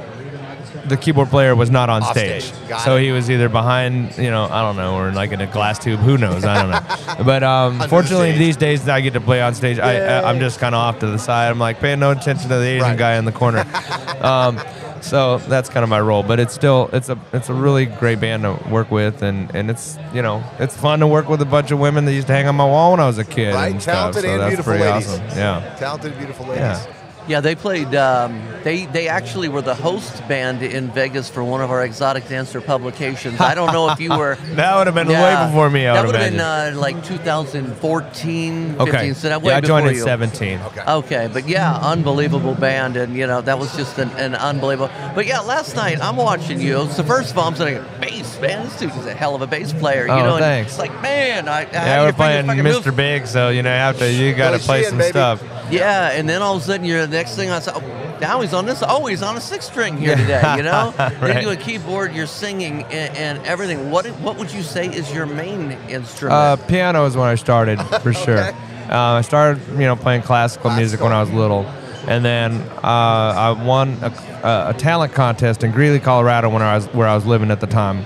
the 0.91 0.97
keyboard 0.97 1.29
player 1.29 1.55
was 1.55 1.71
not 1.71 1.89
on 1.89 2.03
Off 2.03 2.11
stage, 2.11 2.43
stage. 2.43 2.79
So 2.81 2.97
it. 2.97 3.01
he 3.03 3.11
was 3.11 3.31
either 3.31 3.49
behind, 3.49 4.15
you 4.17 4.29
know, 4.29 4.45
I 4.45 4.61
don't 4.61 4.75
know, 4.75 4.95
or 4.95 5.11
like 5.11 5.31
in 5.31 5.41
a 5.41 5.47
glass 5.47 5.79
tube. 5.79 5.99
Who 6.01 6.17
knows? 6.17 6.43
I 6.45 6.61
don't 6.61 6.69
know. 6.71 7.23
But 7.25 7.43
um, 7.43 7.79
fortunately, 7.89 8.29
stage. 8.31 8.39
these 8.39 8.57
days 8.57 8.87
I 8.89 9.01
get 9.01 9.13
to 9.13 9.21
play 9.21 9.41
on 9.41 9.53
stage. 9.55 9.79
I, 9.79 9.97
I 9.97 10.29
I'm 10.29 10.39
just 10.39 10.59
kind 10.59 10.73
of 10.75 10.79
off 10.79 10.99
to 10.99 11.07
the 11.07 11.17
side. 11.17 11.49
I'm 11.49 11.59
like 11.59 11.79
paying 11.79 11.99
no 11.99 12.11
attention 12.11 12.49
to 12.49 12.57
the 12.57 12.65
Asian 12.65 12.81
Right. 12.89 12.97
guy 12.97 13.15
in 13.17 13.25
the 13.25 13.31
corner. 13.31 13.59
um, 14.21 14.59
so 15.01 15.37
that's 15.39 15.67
kind 15.69 15.83
of 15.83 15.89
my 15.89 15.99
role, 15.99 16.23
but 16.23 16.39
it's 16.39 16.53
still 16.53 16.89
it's 16.93 17.09
a 17.09 17.17
it's 17.33 17.49
a 17.49 17.53
really 17.53 17.85
great 17.85 18.19
band 18.19 18.43
to 18.43 18.53
work 18.69 18.91
with, 18.91 19.23
and, 19.23 19.53
and 19.55 19.69
it's 19.69 19.97
you 20.13 20.21
know 20.21 20.43
it's 20.59 20.75
fun 20.77 20.99
to 20.99 21.07
work 21.07 21.27
with 21.27 21.41
a 21.41 21.45
bunch 21.45 21.71
of 21.71 21.79
women 21.79 22.05
that 22.05 22.13
used 22.13 22.27
to 22.27 22.33
hang 22.33 22.47
on 22.47 22.55
my 22.55 22.65
wall 22.65 22.91
when 22.91 22.99
I 22.99 23.07
was 23.07 23.17
a 23.17 23.25
kid. 23.25 23.53
Right? 23.53 23.71
and 23.71 23.81
stuff, 23.81 24.13
Talented 24.13 24.23
so 24.23 24.29
and 24.29 24.39
that's 24.41 24.49
beautiful 24.51 24.73
pretty 24.73 24.85
ladies. 24.85 25.09
Awesome. 25.09 25.37
Yeah. 25.37 25.75
Talented, 25.79 26.17
beautiful 26.17 26.45
ladies. 26.45 26.61
Yeah. 26.61 26.93
Yeah, 27.27 27.39
they 27.39 27.55
played. 27.55 27.93
Um, 27.95 28.41
they 28.63 28.85
they 28.87 29.07
actually 29.07 29.47
were 29.47 29.61
the 29.61 29.75
host 29.75 30.27
band 30.27 30.63
in 30.63 30.89
Vegas 30.91 31.29
for 31.29 31.43
one 31.43 31.61
of 31.61 31.69
our 31.71 31.83
exotic 31.83 32.27
dancer 32.27 32.61
publications. 32.61 33.39
I 33.39 33.53
don't 33.55 33.71
know 33.71 33.89
if 33.91 33.99
you 33.99 34.17
were. 34.17 34.37
That 34.55 34.75
would 34.77 34.87
have 34.87 34.95
been 34.95 35.09
Yeah, 35.09 35.23
way 35.41 35.47
before 35.47 35.69
me. 35.69 35.87
I 35.87 35.93
that 35.93 36.01
would 36.01 36.07
would 36.13 36.15
have 36.21 36.33
imagine. 36.33 36.73
been 36.73 36.77
uh, 36.77 36.79
like 36.81 37.03
2014, 37.05 38.75
15. 38.75 38.87
okay. 38.87 39.13
So 39.13 39.29
that 39.29 39.41
way 39.41 39.51
yeah, 39.51 39.57
I 39.57 39.61
joined 39.61 39.83
before 39.85 39.89
in 39.91 39.95
you. 39.97 40.03
17. 40.03 40.59
Okay, 40.61 40.81
Okay, 40.87 41.29
but 41.31 41.47
yeah, 41.47 41.75
unbelievable 41.77 42.55
band, 42.55 42.97
and 42.97 43.15
you 43.15 43.27
know 43.27 43.41
that 43.41 43.57
was 43.59 43.75
just 43.75 43.97
an, 43.97 44.09
an 44.11 44.35
unbelievable. 44.35 44.93
But 45.15 45.25
yeah, 45.27 45.39
last 45.41 45.75
night 45.75 46.01
I'm 46.01 46.15
watching 46.17 46.59
you. 46.59 46.87
So 46.89 47.03
first 47.03 47.31
of 47.31 47.37
all, 47.37 47.47
I'm 47.47 47.55
saying, 47.55 47.83
bass 47.99 48.39
man, 48.41 48.63
this 48.65 48.79
dude 48.79 48.95
is 48.95 49.05
a 49.05 49.13
hell 49.13 49.35
of 49.35 49.41
a 49.41 49.47
bass 49.47 49.73
player. 49.73 50.05
You 50.05 50.11
Oh, 50.13 50.23
know, 50.25 50.35
and 50.37 50.65
it's 50.67 50.77
like 50.79 50.91
man, 51.01 51.47
I, 51.47 51.61
Yeah, 51.71 52.03
we're 52.05 52.13
playing 52.13 52.47
Mr. 52.47 52.95
Big, 52.95 53.27
so 53.27 53.49
you 53.49 53.61
know 53.63 53.69
after 53.69 54.09
you 54.09 54.33
got 54.33 54.51
to 54.51 54.59
play 54.59 54.83
some 54.83 54.97
baby. 54.97 55.09
stuff. 55.11 55.41
Yeah, 55.71 56.11
and 56.11 56.27
then 56.27 56.41
all 56.41 56.55
of 56.55 56.61
a 56.61 56.65
sudden, 56.65 56.85
you're 56.85 57.05
the 57.05 57.15
next 57.15 57.35
thing 57.35 57.49
I 57.49 57.59
saw. 57.59 57.73
Oh, 57.75 58.17
now 58.21 58.41
he's 58.41 58.53
on 58.53 58.65
this. 58.65 58.83
Oh, 58.87 59.05
he's 59.05 59.21
on 59.21 59.35
a 59.37 59.41
six 59.41 59.65
string 59.65 59.97
here 59.97 60.15
today. 60.15 60.55
You 60.57 60.63
know, 60.71 60.93
then 60.97 61.37
you 61.37 61.41
do 61.41 61.49
a 61.49 61.55
keyboard, 61.55 62.13
you're 62.13 62.27
singing 62.27 62.83
and, 62.83 63.17
and 63.17 63.45
everything. 63.45 63.89
What 63.89 64.05
what 64.21 64.37
would 64.37 64.51
you 64.51 64.61
say 64.61 64.87
is 64.87 65.13
your 65.13 65.25
main 65.25 65.71
instrument? 65.89 66.33
Uh, 66.33 66.55
piano 66.55 67.05
is 67.05 67.17
when 67.17 67.27
I 67.27 67.35
started 67.35 67.81
for 68.01 68.13
sure. 68.13 68.39
Uh, 68.39 68.53
I 68.89 69.21
started, 69.21 69.65
you 69.69 69.85
know, 69.85 69.95
playing 69.95 70.21
classical 70.23 70.69
music 70.71 70.99
when 70.99 71.13
I 71.13 71.21
was 71.21 71.31
little, 71.31 71.65
and 72.07 72.23
then 72.25 72.61
uh, 72.83 72.83
I 72.83 73.63
won 73.65 73.97
a, 74.01 74.11
a, 74.43 74.69
a 74.69 74.73
talent 74.77 75.13
contest 75.13 75.63
in 75.63 75.71
Greeley, 75.71 75.99
Colorado, 75.99 76.49
when 76.49 76.61
I 76.61 76.75
was 76.75 76.87
where 76.87 77.07
I 77.07 77.15
was 77.15 77.25
living 77.25 77.51
at 77.51 77.61
the 77.61 77.67
time. 77.67 78.05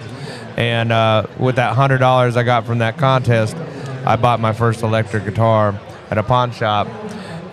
And 0.58 0.92
uh, 0.92 1.26
with 1.38 1.58
that 1.58 1.76
hundred 1.76 1.98
dollars 1.98 2.38
I 2.38 2.44
got 2.44 2.66
from 2.66 2.78
that 2.78 2.98
contest, 2.98 3.56
I 4.06 4.16
bought 4.16 4.40
my 4.40 4.54
first 4.54 4.84
electric 4.84 5.26
guitar 5.26 5.80
at 6.12 6.18
a 6.18 6.24
pawn 6.24 6.52
shop, 6.52 6.88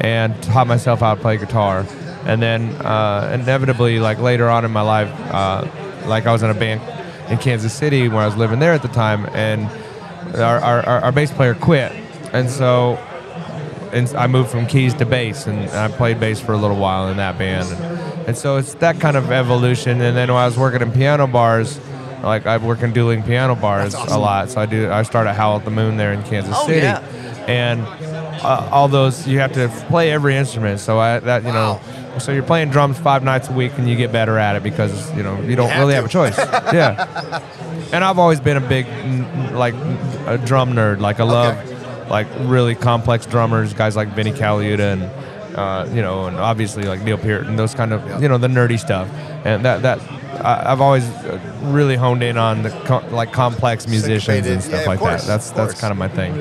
and 0.00 0.40
taught 0.42 0.66
myself 0.66 1.00
how 1.00 1.14
to 1.14 1.20
play 1.20 1.36
guitar. 1.36 1.86
And 2.24 2.40
then 2.40 2.70
uh, 2.76 3.30
inevitably, 3.34 3.98
like 3.98 4.18
later 4.18 4.48
on 4.48 4.64
in 4.64 4.70
my 4.70 4.82
life, 4.82 5.10
uh, 5.32 5.66
like 6.06 6.26
I 6.26 6.32
was 6.32 6.42
in 6.42 6.50
a 6.50 6.54
band 6.54 6.80
in 7.30 7.38
Kansas 7.38 7.72
City 7.72 8.08
when 8.08 8.18
I 8.18 8.26
was 8.26 8.36
living 8.36 8.58
there 8.58 8.72
at 8.72 8.82
the 8.82 8.88
time, 8.88 9.26
and 9.32 9.66
our, 10.36 10.58
our, 10.60 10.86
our, 11.04 11.12
bass 11.12 11.32
player 11.32 11.54
quit, 11.54 11.92
and 12.32 12.48
so 12.48 12.96
and 13.92 14.08
I 14.14 14.26
moved 14.26 14.50
from 14.50 14.66
keys 14.66 14.94
to 14.94 15.06
bass, 15.06 15.46
and 15.46 15.68
I 15.70 15.88
played 15.88 16.20
bass 16.20 16.40
for 16.40 16.52
a 16.52 16.56
little 16.56 16.76
while 16.78 17.08
in 17.08 17.16
that 17.18 17.38
band, 17.38 17.68
and, 17.72 18.28
and 18.28 18.36
so 18.36 18.56
it's 18.56 18.74
that 18.74 19.00
kind 19.00 19.16
of 19.16 19.30
evolution. 19.30 20.00
And 20.00 20.16
then 20.16 20.28
when 20.28 20.42
I 20.42 20.46
was 20.46 20.56
working 20.56 20.80
in 20.80 20.92
piano 20.92 21.26
bars, 21.26 21.78
like 22.22 22.46
I 22.46 22.56
work 22.58 22.82
in 22.82 22.92
dueling 22.92 23.22
piano 23.22 23.54
bars 23.54 23.94
a 23.94 24.18
lot, 24.18 24.50
so 24.50 24.60
I 24.60 24.66
do. 24.66 24.90
I 24.90 25.02
started 25.02 25.30
at 25.30 25.36
Howl 25.36 25.58
at 25.58 25.64
the 25.64 25.70
Moon 25.70 25.96
there 25.96 26.12
in 26.12 26.22
Kansas 26.22 26.54
Oh, 26.56 26.66
City, 26.66 26.80
yeah. 26.80 27.00
and 27.46 27.80
uh, 28.42 28.68
all 28.72 28.88
those 28.88 29.26
you 29.26 29.38
have 29.38 29.52
to 29.52 29.68
play 29.88 30.10
every 30.10 30.36
instrument. 30.36 30.80
So 30.80 30.98
I 30.98 31.18
that 31.20 31.44
you 31.44 31.52
know. 31.52 31.80
So 32.18 32.30
you're 32.30 32.42
playing 32.42 32.70
drums 32.70 32.98
five 32.98 33.24
nights 33.24 33.48
a 33.48 33.52
week, 33.52 33.72
and 33.78 33.88
you 33.88 33.96
get 33.96 34.12
better 34.12 34.38
at 34.38 34.54
it 34.56 34.62
because 34.62 35.14
you 35.16 35.22
know 35.22 35.40
you 35.42 35.56
don't 35.56 35.70
have 35.70 35.80
really 35.80 35.92
to. 35.92 35.96
have 35.96 36.04
a 36.04 36.08
choice. 36.08 36.36
yeah, 36.72 37.40
and 37.92 38.04
I've 38.04 38.18
always 38.18 38.40
been 38.40 38.58
a 38.58 38.60
big 38.60 38.86
like 39.52 39.74
a 40.26 40.38
drum 40.44 40.72
nerd. 40.72 41.00
Like 41.00 41.20
I 41.20 41.24
love 41.24 42.08
like 42.10 42.26
really 42.40 42.74
complex 42.74 43.24
drummers, 43.24 43.72
guys 43.72 43.96
like 43.96 44.08
Vinnie 44.08 44.32
Colaiuta 44.32 44.92
and 44.92 45.02
uh, 45.56 45.88
you 45.92 46.02
know, 46.02 46.26
and 46.26 46.36
obviously 46.36 46.84
like 46.84 47.02
Neil 47.02 47.18
Peart 47.18 47.46
and 47.46 47.58
those 47.58 47.74
kind 47.74 47.92
of 47.92 48.22
you 48.22 48.28
know 48.28 48.38
the 48.38 48.48
nerdy 48.48 48.78
stuff, 48.78 49.08
and 49.44 49.64
that 49.64 49.82
that 49.82 50.00
I, 50.44 50.70
have 50.70 50.80
always 50.80 51.04
uh, 51.04 51.38
really 51.62 51.96
honed 51.96 52.22
in 52.22 52.36
on 52.36 52.62
the 52.62 52.70
co- 52.70 53.06
like 53.10 53.32
complex 53.32 53.86
musicians 53.86 54.46
and 54.46 54.62
stuff 54.62 54.82
yeah, 54.82 54.88
like 54.88 54.98
course, 54.98 55.22
that. 55.22 55.26
That's 55.26 55.50
that's 55.50 55.80
kind 55.80 55.92
of 55.92 55.98
my 55.98 56.08
thing. 56.08 56.34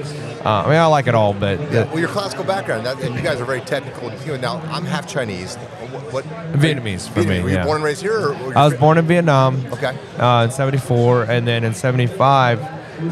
Uh, 0.46 0.64
I 0.66 0.70
mean, 0.70 0.78
I 0.78 0.86
like 0.88 1.08
it 1.08 1.14
all, 1.16 1.34
but 1.34 1.60
Yeah, 1.72 1.84
well, 1.86 2.00
your 2.00 2.10
classical 2.10 2.44
background, 2.44 2.86
that, 2.86 3.00
and 3.02 3.16
you 3.16 3.22
guys 3.22 3.40
are 3.40 3.46
very 3.46 3.62
technical. 3.62 4.10
Now 4.40 4.60
I'm 4.72 4.86
half 4.86 5.08
Chinese. 5.08 5.56
What? 5.56 6.26
what 6.26 6.26
Vietnamese 6.54 7.08
for 7.10 7.20
me, 7.24 7.42
Were 7.42 7.50
you 7.50 7.56
yeah. 7.56 7.64
born 7.66 7.76
and 7.78 7.84
raised 7.86 8.02
here? 8.02 8.18
Or, 8.20 8.34
or 8.34 8.58
I 8.58 8.66
was 8.66 8.74
born 8.76 8.98
in 8.98 9.06
Vietnam. 9.06 9.64
Okay. 9.74 9.96
Uh, 10.18 10.46
in 10.46 10.52
'74, 10.52 11.24
and 11.24 11.48
then 11.48 11.64
in 11.64 11.74
'75, 11.74 12.60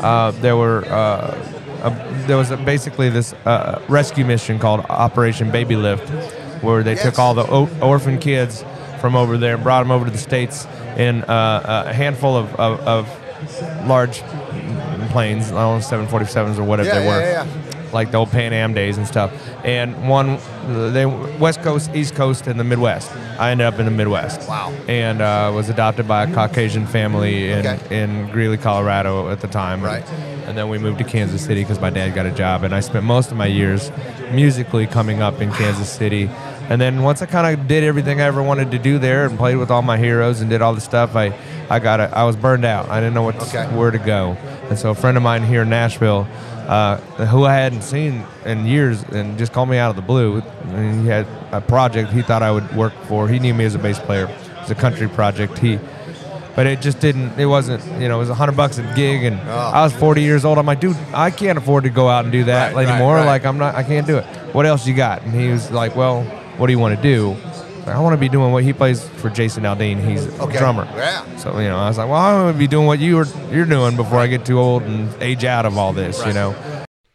uh, 0.01 0.31
there 0.41 0.57
were 0.57 0.83
uh, 0.85 1.37
a, 1.83 2.23
there 2.27 2.37
was 2.37 2.49
a, 2.51 2.57
basically 2.57 3.09
this 3.09 3.33
uh, 3.45 3.79
rescue 3.87 4.25
mission 4.25 4.57
called 4.59 4.81
Operation 4.89 5.51
Baby 5.51 5.75
Lift, 5.75 6.09
where 6.63 6.81
they 6.83 6.93
Yes. 6.95 7.03
took 7.03 7.19
all 7.19 7.33
the 7.35 7.45
o- 7.49 7.69
orphan 7.81 8.17
kids 8.17 8.65
from 8.99 9.15
over 9.15 9.37
there 9.37 9.53
and 9.55 9.63
brought 9.63 9.81
them 9.83 9.91
over 9.91 10.05
to 10.05 10.11
the 10.11 10.17
states 10.17 10.65
in 10.97 11.23
uh, 11.25 11.85
a 11.87 11.93
handful 11.93 12.35
of, 12.35 12.53
of, 12.55 12.79
of 12.81 13.87
large 13.87 14.21
planes, 15.09 15.51
I 15.51 15.61
don't 15.61 15.79
know, 15.79 16.07
747s 16.07 16.57
or 16.57 16.63
whatever 16.63 16.89
Yeah, 16.89 16.99
they 16.99 17.07
were 17.07 17.19
yeah, 17.21 17.43
yeah. 17.45 17.89
like 17.91 18.11
the 18.11 18.17
old 18.17 18.31
Pan 18.31 18.53
Am 18.53 18.73
days 18.73 18.97
and 18.97 19.05
stuff. 19.07 19.31
And 19.65 20.07
one, 20.07 20.37
they 20.93 21.05
West 21.05 21.61
Coast, 21.61 21.91
East 21.93 22.15
Coast, 22.15 22.47
and 22.47 22.59
the 22.59 22.63
Midwest. 22.63 23.11
I 23.39 23.51
ended 23.51 23.67
up 23.67 23.79
in 23.79 23.85
the 23.85 23.91
Midwest. 23.91 24.47
Wow. 24.47 24.71
And 24.87 25.21
uh, 25.21 25.51
was 25.53 25.69
adopted 25.69 26.07
by 26.07 26.23
a 26.23 26.33
Caucasian 26.33 26.85
family 26.87 27.51
in, 27.51 27.65
Okay. 27.65 28.01
in 28.03 28.29
Greeley, 28.31 28.57
Colorado 28.57 29.29
at 29.29 29.41
the 29.41 29.47
time. 29.47 29.81
Right. 29.83 30.07
And 30.47 30.57
then 30.57 30.69
we 30.69 30.77
moved 30.77 30.97
to 30.99 31.03
Kansas 31.03 31.43
City 31.43 31.61
because 31.63 31.79
my 31.79 31.89
dad 31.91 32.15
got 32.15 32.25
a 32.25 32.31
job, 32.31 32.63
and 32.63 32.73
I 32.73 32.79
spent 32.79 33.05
most 33.05 33.29
of 33.31 33.37
my 33.37 33.45
years 33.45 33.91
musically 34.31 34.87
coming 34.87 35.21
up 35.21 35.41
in 35.41 35.51
Kansas 35.51 35.91
City. 35.91 36.29
And 36.69 36.79
then 36.79 37.01
once 37.03 37.21
I 37.21 37.25
kind 37.25 37.59
of 37.59 37.67
did 37.67 37.83
everything 37.83 38.21
I 38.21 38.25
ever 38.25 38.41
wanted 38.43 38.71
to 38.71 38.79
do 38.79 38.99
there 38.99 39.25
and 39.25 39.37
played 39.37 39.57
with 39.57 39.71
all 39.71 39.81
my 39.81 39.97
heroes 39.97 40.39
and 40.41 40.49
did 40.49 40.61
all 40.61 40.73
the 40.73 40.81
stuff, 40.81 41.15
I, 41.15 41.33
I 41.69 41.79
got 41.79 41.99
it. 41.99 42.09
I 42.13 42.23
was 42.23 42.35
burned 42.35 42.65
out. 42.65 42.89
I 42.89 42.99
didn't 42.99 43.13
know 43.13 43.23
what 43.23 43.35
Okay. 43.43 43.65
where 43.75 43.91
to 43.91 43.99
go. 43.99 44.37
And 44.69 44.77
so 44.77 44.89
a 44.91 44.95
friend 44.95 45.17
of 45.17 45.23
mine 45.23 45.43
here 45.43 45.61
in 45.63 45.69
Nashville, 45.69 46.27
uh, 46.67 46.97
who 47.27 47.45
I 47.45 47.53
hadn't 47.55 47.83
seen 47.83 48.23
in 48.45 48.65
years, 48.65 49.03
and 49.11 49.37
just 49.37 49.53
called 49.53 49.69
me 49.69 49.77
out 49.77 49.89
of 49.89 49.95
the 49.95 50.01
blue. 50.01 50.41
And 50.71 51.01
he 51.03 51.07
had 51.07 51.25
a 51.51 51.61
project 51.61 52.11
he 52.11 52.21
thought 52.21 52.41
I 52.43 52.51
would 52.51 52.75
work 52.75 52.93
for. 53.07 53.27
He 53.27 53.39
knew 53.39 53.53
me 53.53 53.65
as 53.65 53.75
a 53.75 53.79
bass 53.79 53.99
player. 53.99 54.25
It 54.25 54.61
was 54.61 54.71
a 54.71 54.75
country 54.75 55.07
project. 55.07 55.57
He, 55.59 55.79
but 56.55 56.65
it 56.67 56.81
just 56.81 56.99
didn't. 56.99 57.39
It 57.39 57.45
wasn't. 57.45 57.83
You 58.01 58.07
know, 58.09 58.15
it 58.17 58.19
was 58.19 58.29
a 58.29 58.35
hundred 58.35 58.57
bucks 58.57 58.77
a 58.79 58.93
gig, 58.95 59.23
and 59.23 59.39
I 59.49 59.83
was 59.83 59.93
40 59.93 60.21
years 60.23 60.45
old. 60.45 60.57
I'm 60.57 60.65
like, 60.65 60.79
dude, 60.79 60.97
I 61.13 61.29
can't 61.31 61.57
afford 61.57 61.83
to 61.85 61.89
go 61.89 62.09
out 62.09 62.25
and 62.25 62.31
do 62.31 62.43
that 62.45 62.73
Oh. 62.73 62.75
Right, 62.75 62.85
right, 62.87 62.95
anymore. 62.95 63.15
right. 63.15 63.25
Like, 63.25 63.45
I'm 63.45 63.57
not. 63.59 63.75
I 63.75 63.83
can't 63.83 64.05
do 64.07 64.17
it. 64.17 64.25
What 64.53 64.65
else 64.65 64.85
you 64.87 64.93
got? 64.95 65.21
And 65.21 65.33
he 65.33 65.49
was 65.49 65.69
like, 65.71 65.95
well, 65.95 66.23
what 66.57 66.67
do 66.67 66.73
you 66.73 66.79
want 66.79 66.95
to 66.95 67.01
do? 67.01 67.35
Like, 67.79 67.95
I 67.95 67.99
want 67.99 68.13
to 68.13 68.17
be 68.17 68.29
doing 68.29 68.51
what 68.51 68.63
he 68.63 68.73
plays 68.73 69.07
for 69.17 69.29
Jason 69.29 69.63
Aldean. 69.63 69.99
He's 70.07 70.27
Okay. 70.39 70.55
a 70.55 70.59
drummer. 70.59 70.85
Yeah. 70.95 71.23
So 71.37 71.57
you 71.59 71.67
know, 71.67 71.77
I 71.77 71.87
was 71.87 71.97
like, 71.97 72.09
well, 72.09 72.19
I'm 72.19 72.47
gonna 72.47 72.57
be 72.57 72.67
doing 72.67 72.85
what 72.87 72.99
you 72.99 73.17
were 73.17 73.27
you're 73.51 73.65
doing 73.65 73.95
before 73.95 74.19
I 74.19 74.27
get 74.27 74.45
too 74.45 74.59
old 74.59 74.83
and 74.83 75.09
age 75.21 75.45
out 75.45 75.65
of 75.65 75.77
all 75.77 75.93
this. 75.93 76.23
You 76.25 76.33
know. 76.33 76.55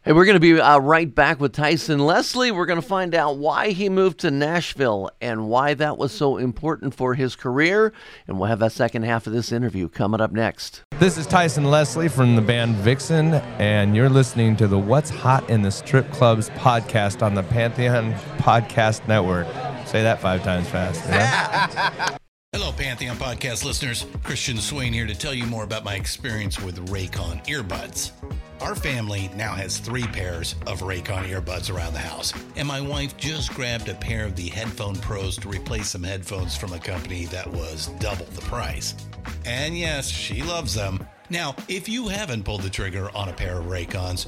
Hey, 0.03 0.13
we're 0.13 0.25
going 0.25 0.35
to 0.35 0.39
be 0.39 0.59
uh, 0.61 0.77
right 0.77 1.15
back 1.15 1.39
with 1.39 1.51
Tyson 1.53 1.97
Leslie. 1.97 2.51
We're 2.51 2.67
going 2.67 2.79
to 2.79 2.87
find 2.87 3.15
out 3.15 3.37
why 3.39 3.71
he 3.71 3.89
moved 3.89 4.19
to 4.19 4.29
Nashville 4.29 5.09
and 5.19 5.49
why 5.49 5.73
that 5.73 5.97
was 5.97 6.11
so 6.11 6.37
important 6.37 6.93
for 6.93 7.15
his 7.15 7.35
career. 7.35 7.91
And 8.27 8.37
we'll 8.37 8.47
have 8.47 8.59
that 8.59 8.71
second 8.71 9.01
half 9.01 9.25
of 9.25 9.33
this 9.33 9.51
interview 9.51 9.89
coming 9.89 10.21
up 10.21 10.31
next. 10.31 10.83
This 10.99 11.17
is 11.17 11.25
Tyson 11.25 11.63
Leslie 11.71 12.07
from 12.07 12.35
the 12.35 12.43
band 12.43 12.75
Vixen, 12.75 13.33
and 13.57 13.95
you're 13.95 14.07
listening 14.09 14.55
to 14.57 14.67
the 14.67 14.77
What's 14.77 15.09
Hot 15.09 15.49
in 15.49 15.63
the 15.63 15.71
Strip 15.71 16.11
Clubs 16.11 16.51
podcast 16.51 17.23
on 17.23 17.33
the 17.33 17.41
Pantheon 17.41 18.13
Podcast 18.37 19.07
Network. 19.07 19.47
Say 19.85 20.01
that 20.03 20.19
five 20.19 20.43
times 20.43 20.67
fast. 20.69 21.03
yeah? 21.09 22.17
Hello, 22.51 22.71
Pantheon 22.71 23.17
podcast 23.17 23.65
listeners. 23.65 24.05
Christian 24.23 24.57
Swain 24.57 24.93
here 24.93 25.05
to 25.05 25.13
tell 25.15 25.33
you 25.33 25.45
more 25.45 25.63
about 25.65 25.83
my 25.83 25.95
experience 25.95 26.59
with 26.61 26.87
Raycon 26.89 27.45
earbuds. 27.47 28.11
Our 28.61 28.75
family 28.75 29.29
now 29.35 29.53
has 29.53 29.77
three 29.77 30.07
pairs 30.07 30.55
of 30.65 30.79
Raycon 30.79 31.29
earbuds 31.29 31.73
around 31.73 31.93
the 31.93 31.99
house, 31.99 32.33
and 32.55 32.65
my 32.65 32.79
wife 32.79 33.17
just 33.17 33.53
grabbed 33.53 33.89
a 33.89 33.95
pair 33.95 34.25
of 34.25 34.37
the 34.37 34.47
Headphone 34.47 34.95
Pros 34.95 35.37
to 35.39 35.49
replace 35.49 35.89
some 35.89 36.03
headphones 36.03 36.55
from 36.55 36.71
a 36.71 36.79
company 36.79 37.25
that 37.25 37.45
was 37.51 37.87
double 37.99 38.25
the 38.27 38.41
price. 38.41 38.95
And 39.45 39.77
yes, 39.77 40.07
she 40.07 40.41
loves 40.41 40.73
them. 40.73 41.05
Now, 41.29 41.55
if 41.67 41.89
you 41.89 42.07
haven't 42.07 42.43
pulled 42.43 42.61
the 42.61 42.69
trigger 42.69 43.09
on 43.15 43.27
a 43.29 43.33
pair 43.33 43.59
of 43.59 43.65
Raycons, 43.65 44.27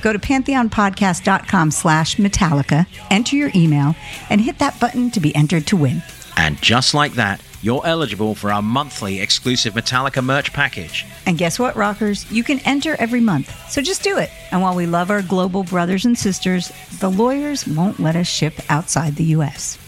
Go 0.00 0.12
to 0.12 0.18
pantheonpodcast.com 0.18 1.70
slash 1.70 2.16
Metallica, 2.16 2.86
enter 3.10 3.36
your 3.36 3.50
email, 3.54 3.94
and 4.28 4.40
hit 4.40 4.58
that 4.58 4.78
button 4.80 5.10
to 5.12 5.20
be 5.20 5.34
entered 5.34 5.66
to 5.68 5.76
win. 5.76 6.02
And 6.36 6.60
just 6.62 6.94
like 6.94 7.12
that, 7.14 7.42
you're 7.62 7.86
eligible 7.86 8.34
for 8.34 8.50
our 8.50 8.62
monthly 8.62 9.20
exclusive 9.20 9.74
Metallica 9.74 10.24
merch 10.24 10.52
package. 10.52 11.04
And 11.26 11.36
guess 11.36 11.58
what, 11.58 11.76
rockers? 11.76 12.30
You 12.32 12.42
can 12.42 12.60
enter 12.60 12.96
every 12.98 13.20
month. 13.20 13.54
So 13.70 13.82
just 13.82 14.02
do 14.02 14.16
it. 14.16 14.30
And 14.50 14.62
while 14.62 14.74
we 14.74 14.86
love 14.86 15.10
our 15.10 15.20
global 15.20 15.64
brothers 15.64 16.06
and 16.06 16.16
sisters, 16.16 16.72
the 17.00 17.10
lawyers 17.10 17.66
won't 17.66 18.00
let 18.00 18.16
us 18.16 18.26
ship 18.26 18.54
outside 18.70 19.16
the 19.16 19.24
U.S. 19.24 19.78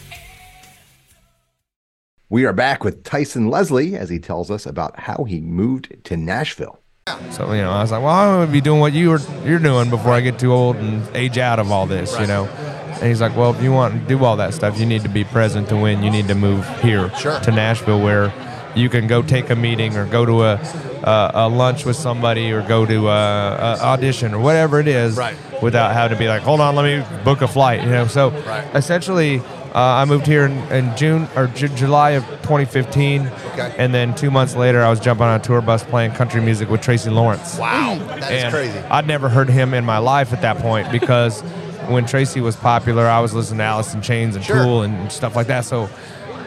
We 2.29 2.45
are 2.45 2.53
back 2.53 2.85
with 2.85 3.05
Tyson 3.05 3.49
Leslie 3.49 3.97
as 3.97 4.11
he 4.11 4.19
tells 4.19 4.51
us 4.51 4.67
about 4.67 4.99
how 4.99 5.25
he 5.25 5.41
moved 5.41 6.05
to 6.05 6.17
Nashville. 6.17 6.82
So 7.31 7.53
you 7.53 7.63
know, 7.63 7.73
I 7.73 7.83
was 7.83 7.91
like, 7.91 8.01
well, 8.01 8.13
I'm 8.15 8.41
gonna 8.43 8.53
be 8.53 8.61
doing 8.61 8.79
what 8.79 8.93
you 8.93 9.11
were 9.11 9.21
you're 9.45 9.59
doing 9.59 9.91
before 9.91 10.13
I 10.13 10.21
get 10.21 10.39
too 10.39 10.53
old 10.53 10.77
and 10.77 11.05
age 11.17 11.37
out 11.37 11.59
of 11.59 11.73
all 11.73 11.85
this. 11.87 12.17
You 12.17 12.29
know. 12.29 12.45
And 12.45 13.03
he's 13.09 13.21
like, 13.21 13.37
well, 13.37 13.51
if 13.53 13.61
you 13.61 13.73
want 13.73 13.95
to 13.95 13.99
do 14.07 14.25
all 14.25 14.37
that 14.37 14.55
stuff, 14.55 14.79
you 14.79 14.87
need 14.87 15.03
to 15.03 15.09
be 15.09 15.25
present 15.25 15.69
to 15.71 15.77
win. 15.77 16.05
You 16.05 16.11
need 16.13 16.29
to 16.29 16.37
move 16.37 16.65
here 16.81 17.13
Sure. 17.17 17.41
to 17.41 17.51
Nashville, 17.51 18.01
where 18.01 18.33
you 18.77 18.89
can 18.89 19.09
go 19.09 19.21
take 19.21 19.51
a 19.51 19.57
meeting 19.57 19.97
or 19.97 20.07
go 20.07 20.25
to 20.25 20.45
a 20.45 20.55
a, 21.03 21.31
a 21.35 21.49
lunch 21.49 21.85
with 21.85 21.97
somebody 21.97 22.53
or 22.53 22.63
go 22.63 22.87
to 22.87 23.09
a, 23.09 23.11
a 23.11 23.79
audition 23.83 24.33
or 24.33 24.39
whatever 24.39 24.79
it 24.79 24.87
is, 24.87 25.17
Right. 25.17 25.35
without 25.61 25.93
having 25.95 26.17
to 26.17 26.23
be 26.23 26.29
like, 26.29 26.43
hold 26.43 26.61
on, 26.61 26.77
let 26.77 26.85
me 26.85 27.05
book 27.25 27.43
a 27.43 27.49
flight. 27.49 27.83
You 27.83 27.91
know. 27.91 28.07
So 28.07 28.29
Right. 28.47 28.65
essentially, 28.77 29.43
Uh, 29.75 29.79
I 29.79 30.05
moved 30.05 30.27
here 30.27 30.45
in, 30.45 30.53
in 30.71 30.95
June 30.97 31.27
or 31.35 31.47
Ju- 31.47 31.69
July 31.69 32.11
of 32.11 32.25
2015, 32.43 33.27
Okay. 33.53 33.75
and 33.79 33.95
then 33.95 34.15
two 34.15 34.31
months 34.31 34.55
later, 34.55 34.83
I 34.83 34.91
was 34.91 35.01
jumping 35.01 35.25
on 35.27 35.41
a 35.41 35.43
tour 35.43 35.63
bus 35.63 35.83
playing 35.83 36.13
country 36.13 36.43
music 36.43 36.69
with 36.69 36.83
Tracy 36.83 37.09
Lawrence. 37.09 37.57
Wow, 37.59 37.97
that 38.07 38.31
is 38.33 38.43
And 38.45 38.53
crazy. 38.53 38.79
I'd 38.79 39.07
never 39.07 39.31
heard 39.31 39.49
him 39.49 39.73
in 39.73 39.85
my 39.87 39.97
life 39.99 40.33
at 40.35 40.43
that 40.43 40.59
point 40.59 40.93
because 40.93 41.41
when 41.89 42.05
Tracy 42.05 42.41
was 42.43 42.55
popular, 42.55 43.07
I 43.07 43.21
was 43.21 43.33
listening 43.33 43.59
to 43.59 43.65
Alice 43.65 43.95
in 43.95 44.03
Chains 44.03 44.37
and 44.37 44.45
Sure. 44.45 44.63
Tool 44.63 44.83
and 44.83 45.11
stuff 45.11 45.35
like 45.37 45.47
that. 45.47 45.65
So 45.65 45.89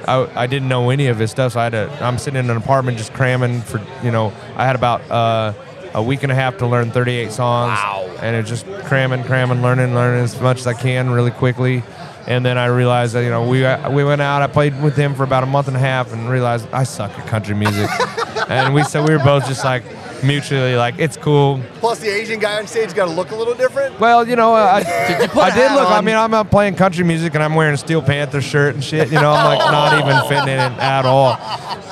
I, 0.08 0.44
I 0.44 0.46
didn't 0.48 0.68
know 0.70 0.92
any 0.92 1.08
of 1.08 1.18
his 1.18 1.32
stuff. 1.32 1.54
So 1.54 1.60
I 1.60 1.64
had 1.64 1.72
to. 1.72 2.06
I'm 2.06 2.20
sitting 2.20 2.40
in 2.40 2.50
an 2.52 2.58
apartment 2.58 3.00
just 3.00 3.12
cramming 3.14 3.62
for 3.62 3.82
you 4.04 4.12
know. 4.12 4.32
I 4.56 4.66
had 4.68 4.76
about 4.76 5.02
uh, 5.10 5.54
a 5.96 6.04
week 6.04 6.22
and 6.22 6.32
a 6.32 6.36
half 6.36 6.58
to 6.60 6.68
learn 6.68 6.92
38 6.92 7.32
songs. 7.32 7.72
Wow. 7.72 8.04
And 8.22 8.36
it's 8.36 8.48
just 8.50 8.68
cramming, 8.86 9.24
cramming, 9.24 9.64
learning, 9.64 9.96
learning 9.96 10.24
as 10.24 10.40
much 10.40 10.60
as 10.60 10.68
I 10.68 10.74
can 10.76 11.10
really 11.10 11.32
quickly. 11.32 11.82
And 12.28 12.44
then 12.46 12.58
I 12.58 12.66
realized 12.66 13.14
that 13.14 13.22
you 13.24 13.30
know 13.30 13.48
we 13.48 13.62
we 13.94 14.04
went 14.04 14.22
out. 14.22 14.42
I 14.42 14.48
played 14.48 14.82
with 14.82 14.96
him 14.96 15.14
for 15.16 15.24
about 15.24 15.44
a 15.44 15.46
month 15.48 15.68
and 15.68 15.78
a 15.78 15.80
half, 15.80 16.12
and 16.12 16.28
realized 16.30 16.68
I 16.74 16.84
suck 16.84 17.12
at 17.20 17.28
country 17.28 17.54
music. 17.56 17.90
and 18.50 18.74
we 18.74 18.84
so 18.84 19.04
we 19.04 19.14
were 19.16 19.24
both 19.24 19.46
just 19.48 19.64
like 19.64 19.84
mutually 20.24 20.76
like 20.76 20.96
it's 20.98 21.18
cool. 21.18 21.62
Plus, 21.76 22.00
the 22.00 22.10
Asian 22.10 22.40
guy 22.40 22.58
on 22.58 22.66
stage 22.66 22.94
got 22.96 23.06
to 23.06 23.12
look 23.12 23.30
a 23.32 23.36
little 23.36 23.54
different. 23.54 24.00
Well, 24.00 24.28
you 24.28 24.36
know, 24.36 24.54
I, 24.56 24.82
Did 25.08 25.22
you 25.22 25.28
put 25.28 25.44
I 25.44 25.50
a 25.50 25.54
did 25.54 25.68
hat 25.70 25.76
look. 25.76 25.90
I 25.90 26.02
mean, 26.02 26.16
I'm 26.16 26.32
not 26.32 26.50
playing 26.50 26.76
country 26.76 27.04
music 27.04 27.36
and 27.36 27.44
I'm 27.44 27.54
wearing 27.54 27.76
a 27.76 27.78
Steel 27.78 28.02
Panther 28.02 28.42
shirt 28.42 28.74
and 28.74 28.84
shit. 28.84 29.10
You 29.10 29.22
know, 29.22 29.32
I'm 29.32 29.46
like 29.46 29.60
not 29.60 30.00
even 30.00 30.22
fitting 30.28 30.54
in 30.54 30.60
it 30.74 30.80
at 30.80 31.06
all. 31.06 31.38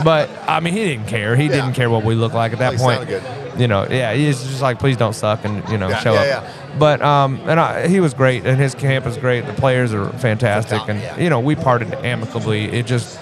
But 0.04 0.30
I 0.48 0.60
mean, 0.62 0.74
he 0.74 0.84
didn't 0.84 1.08
care. 1.08 1.36
He 1.36 1.44
Yeah. 1.46 1.52
didn't 1.52 1.74
care 1.74 1.90
what 1.92 2.04
we 2.04 2.16
looked 2.16 2.34
like 2.36 2.54
at 2.54 2.60
that 2.60 2.80
Well, 2.80 3.00
he 3.02 3.06
point. 3.06 3.22
You 3.58 3.68
know, 3.68 3.88
yeah, 3.90 4.14
he's 4.14 4.42
just 4.44 4.62
like, 4.62 4.80
please 4.80 4.98
don't 4.98 5.14
suck 5.14 5.46
and 5.46 5.68
you 5.70 5.78
know, 5.78 5.90
Yeah, 5.90 6.00
show 6.00 6.14
yeah, 6.14 6.20
up. 6.20 6.44
yeah. 6.44 6.78
But 6.80 7.02
um, 7.02 7.40
and 7.48 7.60
I, 7.60 7.88
he 7.88 8.00
was 8.00 8.14
great, 8.14 8.46
and 8.46 8.60
his 8.60 8.74
camp 8.76 9.06
is 9.06 9.18
great. 9.18 9.46
The 9.46 9.54
players 9.54 9.94
are 9.94 10.10
fantastic, 10.14 10.82
and 10.88 11.22
you 11.22 11.30
know, 11.30 11.40
we 11.40 11.56
parted 11.56 11.94
amicably. 11.94 12.66
It 12.66 12.86
just. 12.86 13.20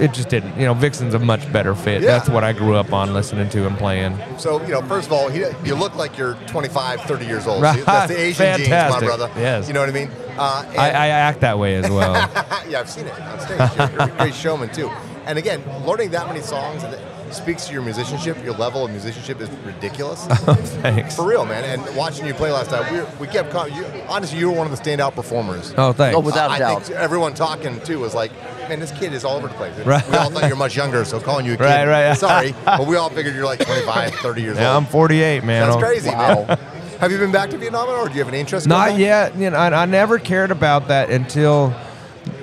It 0.00 0.12
just 0.14 0.30
didn't, 0.30 0.58
you 0.58 0.64
know. 0.64 0.74
Vixen's 0.74 1.14
a 1.14 1.18
much 1.18 1.52
better 1.52 1.76
fit. 1.76 2.02
That's 2.02 2.28
what 2.28 2.42
I 2.42 2.52
grew 2.52 2.74
up 2.74 2.92
on 2.92 3.12
listening 3.12 3.48
to 3.50 3.66
and 3.68 3.76
playing. 3.78 4.18
So, 4.36 4.60
you 4.62 4.68
know, 4.68 4.82
first 4.82 5.06
of 5.06 5.12
all, 5.12 5.28
he, 5.28 5.44
you 5.64 5.76
look 5.76 5.94
like 5.94 6.18
you're 6.18 6.34
25, 6.48 7.02
30 7.02 7.26
years 7.26 7.46
old. 7.46 7.62
Right. 7.62 7.84
That's 7.84 8.10
the 8.12 8.18
Asian 8.18 8.56
genes, 8.56 8.70
my 8.70 8.98
brother. 8.98 9.30
Yes. 9.36 9.68
You 9.68 9.74
know 9.74 9.80
what 9.80 9.90
I 9.90 9.92
mean? 9.92 10.10
Uh, 10.36 10.64
I, 10.76 10.90
I 10.90 11.06
act 11.08 11.40
that 11.40 11.56
way 11.58 11.76
as 11.76 11.88
well. 11.88 12.14
yeah, 12.68 12.80
I've 12.80 12.90
seen 12.90 13.06
it 13.06 13.20
on 13.20 13.38
stage. 13.40 13.90
You're 13.92 14.02
a 14.02 14.16
great 14.18 14.34
showman 14.34 14.70
too. 14.72 14.88
And 15.26 15.38
again, 15.38 15.62
learning 15.86 16.10
that 16.12 16.26
many 16.26 16.40
songs 16.40 16.82
and 16.82 16.94
speaks 17.34 17.66
to 17.66 17.72
your 17.72 17.82
musicianship. 17.82 18.42
Your 18.44 18.54
level 18.54 18.84
of 18.84 18.90
musicianship 18.90 19.40
is 19.40 19.48
ridiculous. 19.64 20.24
Thanks. 20.26 21.16
For 21.16 21.26
real, 21.26 21.44
man. 21.44 21.64
And 21.64 21.96
watching 21.96 22.26
you 22.26 22.34
play 22.34 22.50
last 22.52 22.70
time, 22.70 22.92
we, 22.92 23.26
we 23.26 23.32
kept 23.32 23.50
calling 23.50 23.74
you. 23.74 23.84
Honestly, 24.08 24.38
you 24.38 24.50
were 24.50 24.56
one 24.56 24.70
of 24.70 24.76
the 24.76 24.82
standout 24.82 25.14
performers. 25.14 25.74
Oh, 25.76 25.92
thanks. 25.92 26.16
Oh, 26.16 26.20
without 26.20 26.50
a 26.50 26.54
I 26.54 26.58
doubt. 26.58 26.82
think 26.84 26.98
everyone 26.98 27.34
talking 27.34 27.80
too 27.82 27.98
was 28.00 28.14
like, 28.14 28.32
man, 28.68 28.80
this 28.80 28.92
kid 28.92 29.12
is 29.12 29.24
all 29.24 29.36
over 29.36 29.48
the 29.48 29.54
place. 29.54 29.76
Right. 29.86 30.06
We 30.08 30.16
all 30.16 30.30
thought 30.30 30.44
you 30.44 30.50
were 30.50 30.56
much 30.56 30.76
younger, 30.76 31.04
so 31.04 31.20
calling 31.20 31.46
you 31.46 31.54
a 31.54 31.56
kid. 31.56 31.64
Right, 31.64 31.86
right. 32.08 32.16
Sorry, 32.16 32.54
but 32.64 32.86
we 32.86 32.96
all 32.96 33.10
figured 33.10 33.34
you're 33.34 33.44
like 33.44 33.64
25, 33.64 34.14
30 34.14 34.42
years 34.42 34.56
Yeah, 34.58 34.74
old. 34.74 34.84
I'm 34.84 34.90
48, 34.90 35.44
man. 35.44 35.62
That's 35.66 35.76
I'm- 35.76 35.84
crazy, 35.84 36.10
man. 36.10 36.58
Have 37.00 37.10
you 37.10 37.18
been 37.18 37.32
back 37.32 37.50
to 37.50 37.58
Vietnam, 37.58 37.88
or 37.88 38.06
do 38.08 38.14
you 38.14 38.20
have 38.20 38.28
any 38.28 38.38
interest? 38.38 38.68
Not 38.68 38.90
back? 38.90 38.98
yet. 39.00 39.36
You 39.36 39.50
know, 39.50 39.56
I, 39.56 39.82
I 39.82 39.86
never 39.86 40.20
cared 40.20 40.52
about 40.52 40.86
that 40.86 41.10
until 41.10 41.74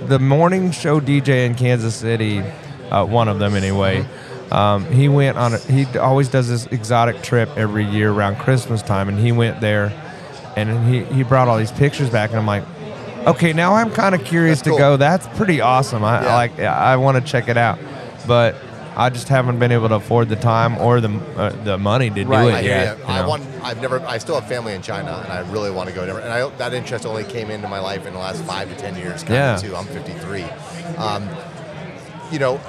the 0.08 0.20
morning 0.20 0.72
show 0.72 1.00
DJ 1.00 1.46
in 1.46 1.56
Kansas 1.56 1.96
City, 1.96 2.40
uh, 2.92 3.06
one 3.06 3.30
of 3.30 3.40
them 3.40 3.56
anyway. 3.56 4.06
Um, 4.52 4.86
he 4.92 5.08
went 5.10 5.38
on. 5.38 5.54
A, 5.54 5.58
he 5.60 5.86
always 5.98 6.28
does 6.30 6.48
this 6.50 6.66
exotic 6.68 7.22
trip 7.22 7.50
every 7.56 7.86
year 7.86 8.12
around 8.12 8.38
Christmas 8.38 8.82
time, 8.82 9.08
and 9.10 9.18
he 9.20 9.32
went 9.32 9.62
there, 9.62 9.92
and 10.56 10.88
he 10.88 11.04
he 11.14 11.24
brought 11.24 11.48
all 11.48 11.58
these 11.58 11.72
pictures 11.72 12.10
back, 12.10 12.32
and 12.32 12.40
I'm 12.40 12.48
like, 12.48 12.64
okay, 13.28 13.54
now 13.54 13.76
I'm 13.76 13.92
kind 13.92 14.16
of 14.16 14.24
curious 14.26 14.60
That's 14.60 14.64
to 14.66 14.70
cool. 14.72 14.78
go. 14.80 14.98
That's 14.98 15.28
pretty 15.38 15.62
awesome. 15.62 16.04
I, 16.04 16.22
Yeah. 16.24 16.30
I 16.30 16.36
like. 16.36 16.60
I 16.60 16.96
want 16.98 17.24
to 17.24 17.32
check 17.32 17.48
it 17.48 17.58
out, 17.58 17.80
but. 18.28 18.56
I 18.98 19.10
just 19.10 19.30
haven't 19.30 19.60
been 19.60 19.72
able 19.72 19.88
to 19.88 19.96
afford 19.96 20.28
the 20.28 20.36
time 20.36 20.78
or 20.78 21.00
the 21.00 21.10
uh, 21.38 21.52
the 21.64 21.78
money 21.78 22.10
to 22.10 22.26
Right. 22.26 22.44
do 22.44 22.50
it 22.50 22.54
I 22.56 22.60
yet. 22.62 22.98
you. 22.98 23.04
you 23.06 23.10
I 23.10 23.26
want. 23.26 23.44
I've 23.64 23.82
never. 23.82 24.02
I 24.06 24.18
still 24.18 24.36
have 24.38 24.50
family 24.50 24.74
in 24.74 24.82
China, 24.82 25.22
and 25.24 25.32
I 25.32 25.50
really 25.54 25.72
want 25.72 25.88
to 25.88 25.96
go. 25.96 26.06
Never. 26.06 26.20
And 26.20 26.34
I, 26.34 26.50
that 26.58 26.74
interest 26.74 27.06
only 27.06 27.24
came 27.24 27.50
into 27.50 27.70
my 27.70 27.80
life 27.80 28.06
in 28.06 28.12
the 28.12 28.20
last 28.20 28.44
five 28.44 28.68
to 28.68 28.76
ten 28.76 28.98
years. 28.98 29.22
Kind 29.24 29.36
Yeah. 29.36 29.56
Of 29.56 29.62
too. 29.62 29.74
I'm 29.74 29.86
53. 29.86 30.44
Um, 30.98 31.30
you 32.30 32.40
know, 32.40 32.60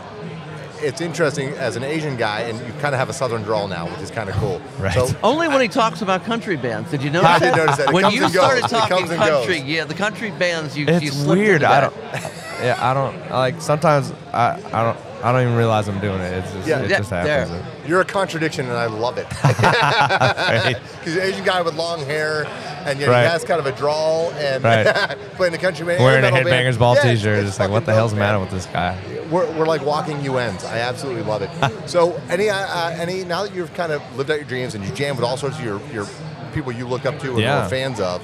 it's 0.82 1.00
interesting 1.00 1.50
as 1.54 1.76
an 1.76 1.82
Asian 1.84 2.16
guy, 2.16 2.40
and 2.40 2.58
you 2.66 2.72
kind 2.80 2.94
of 2.94 2.98
have 2.98 3.08
a 3.08 3.12
southern 3.12 3.42
drawl 3.42 3.68
now, 3.68 3.88
which 3.88 4.00
is 4.00 4.10
kind 4.10 4.28
of 4.28 4.34
cool. 4.36 4.60
Right. 4.78 4.92
So 4.94 5.08
Only 5.22 5.48
when 5.48 5.60
he 5.60 5.68
talks 5.68 6.02
about 6.02 6.24
country 6.24 6.56
bands. 6.56 6.90
Did 6.90 7.02
you 7.02 7.10
notice 7.10 7.28
I 7.30 7.38
that? 7.38 7.54
did 7.54 7.60
notice 7.60 7.76
that. 7.76 7.88
It 7.88 7.94
when 7.94 8.10
you 8.12 8.24
and 8.24 8.32
goes. 8.32 8.42
started 8.42 8.62
talking 8.68 8.96
comes 8.96 9.08
goes. 9.10 9.18
country, 9.18 9.58
yeah, 9.58 9.84
the 9.84 9.94
country 9.94 10.30
bands, 10.32 10.76
you, 10.76 10.86
you 10.86 10.92
It's 10.94 11.12
slipped 11.16 11.38
weird. 11.40 11.62
into 11.62 11.68
I 11.68 11.80
that. 11.80 11.92
don't. 12.22 12.32
Yeah, 12.64 12.78
I 12.90 12.92
don't 12.94 13.30
like. 13.30 13.60
Sometimes 13.60 14.12
I, 14.32 14.60
I 14.72 14.82
don't. 14.84 14.98
I 15.22 15.32
don't 15.32 15.42
even 15.42 15.54
realize 15.56 15.86
I'm 15.86 16.00
doing 16.00 16.18
it. 16.20 16.32
It's 16.32 16.50
just, 16.52 16.66
Yeah. 16.66 16.78
it 16.80 16.88
Yeah, 16.90 16.96
just 16.98 17.10
there. 17.10 17.46
happens. 17.46 17.62
you're 17.86 18.00
a 18.00 18.04
contradiction, 18.06 18.66
and 18.66 18.74
I 18.76 18.86
love 18.86 19.18
it. 19.18 19.26
Because 19.90 21.14
you're 21.14 21.22
Asian 21.24 21.44
guy 21.44 21.60
with 21.62 21.74
long 21.74 22.04
hair, 22.04 22.44
and 22.86 22.98
yet 23.00 23.08
Right. 23.08 23.22
he 23.24 23.28
has 23.30 23.44
kind 23.44 23.60
of 23.60 23.66
a 23.66 23.72
drawl, 23.72 24.30
and 24.32 24.62
Right. 24.64 24.86
playing 25.36 25.52
the 25.52 25.58
country 25.58 25.84
band, 25.86 26.02
Wearing 26.02 26.20
a 26.24 26.30
metal 26.30 26.44
band. 26.50 26.66
headbangers 26.66 26.78
ball 26.78 26.94
Yeah, 26.96 27.02
T-shirt, 27.14 27.44
it's 27.44 27.58
like 27.58 27.70
what 27.70 27.86
the 27.86 27.92
hell's 27.94 28.12
the 28.12 28.18
matter 28.18 28.38
with 28.38 28.50
this 28.50 28.66
guy? 28.66 28.96
We're, 29.30 29.50
we're 29.52 29.66
like 29.66 29.84
walking 29.84 30.16
UNs. 30.28 30.64
I 30.64 30.78
absolutely 30.78 31.22
love 31.22 31.42
it. 31.42 31.50
so, 31.88 32.20
any 32.28 32.48
uh, 32.50 32.56
uh, 32.56 32.96
any 32.98 33.24
now 33.24 33.42
that 33.44 33.54
you've 33.54 33.72
kind 33.74 33.92
of 33.92 34.02
lived 34.16 34.30
out 34.30 34.36
your 34.38 34.44
dreams 34.44 34.74
and 34.74 34.84
you 34.84 34.90
jam 34.92 35.16
with 35.16 35.24
all 35.24 35.36
sorts 35.36 35.58
of 35.58 35.64
your, 35.64 35.80
your 35.92 36.06
people 36.52 36.72
you 36.72 36.86
look 36.86 37.06
up 37.06 37.18
to 37.20 37.30
and 37.30 37.38
Yeah. 37.40 37.64
are 37.64 37.68
fans 37.68 38.00
of, 38.00 38.20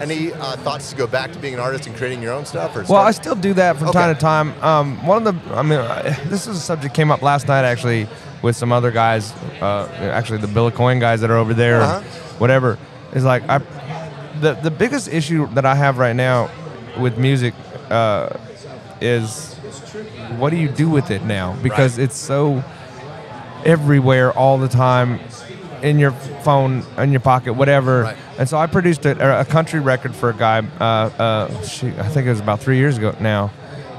any 0.00 0.32
uh, 0.32 0.56
thoughts 0.58 0.90
to 0.90 0.96
go 0.96 1.06
back 1.06 1.30
to 1.32 1.38
being 1.38 1.54
an 1.54 1.60
artist 1.60 1.86
and 1.86 1.96
creating 1.96 2.20
your 2.22 2.32
own 2.32 2.44
stuff? 2.44 2.74
Or 2.74 2.80
Well, 2.80 2.86
start- 2.86 3.06
I 3.06 3.10
still 3.12 3.34
do 3.36 3.52
that 3.54 3.76
from 3.76 3.88
Okay. 3.88 3.98
time 4.00 4.14
to 4.14 4.20
time. 4.20 4.54
Um, 4.64 5.06
one 5.06 5.24
of 5.26 5.44
the, 5.44 5.54
I 5.56 5.62
mean, 5.62 5.80
this 6.28 6.46
is 6.48 6.56
a 6.56 6.60
subject 6.60 6.92
came 6.94 7.10
up 7.12 7.22
last 7.22 7.46
night 7.46 7.64
actually 7.64 8.08
with 8.42 8.56
some 8.56 8.72
other 8.72 8.90
guys, 8.90 9.32
uh, 9.60 9.86
actually 10.00 10.38
the 10.38 10.46
Bill 10.48 10.66
of 10.68 10.74
Coin 10.74 10.98
guys 10.98 11.20
that 11.20 11.30
are 11.30 11.36
over 11.36 11.54
there, 11.54 11.80
Uh-huh. 11.82 12.00
whatever. 12.38 12.78
Is 13.12 13.24
like 13.24 13.48
I, 13.48 13.60
the 14.40 14.54
the 14.54 14.70
biggest 14.70 15.08
issue 15.08 15.46
that 15.54 15.64
I 15.64 15.74
have 15.74 15.98
right 15.98 16.16
now 16.16 16.50
with 16.98 17.18
music 17.18 17.54
uh, 17.90 18.36
is 19.00 19.54
what 20.36 20.50
do 20.50 20.56
you 20.56 20.68
do 20.68 20.88
with 20.88 21.10
it 21.10 21.24
now? 21.24 21.56
Because 21.62 21.98
it's 21.98 22.16
so 22.16 22.62
everywhere 23.64 24.32
all 24.32 24.58
the 24.58 24.68
time 24.68 25.20
in 25.82 25.98
your 25.98 26.12
phone, 26.42 26.84
in 26.96 27.12
your 27.12 27.20
pocket, 27.20 27.52
whatever. 27.54 28.02
Right. 28.02 28.16
And 28.38 28.48
so 28.48 28.56
I 28.56 28.66
produced 28.66 29.06
a, 29.06 29.40
a 29.40 29.44
country 29.44 29.80
record 29.80 30.14
for 30.14 30.30
a 30.30 30.34
guy. 30.34 30.58
Uh, 30.80 30.84
uh, 30.84 31.62
shoot, 31.62 31.98
I 31.98 32.08
think 32.08 32.26
it 32.26 32.30
was 32.30 32.40
about 32.40 32.60
three 32.60 32.78
years 32.78 32.98
ago 32.98 33.14
now, 33.20 33.50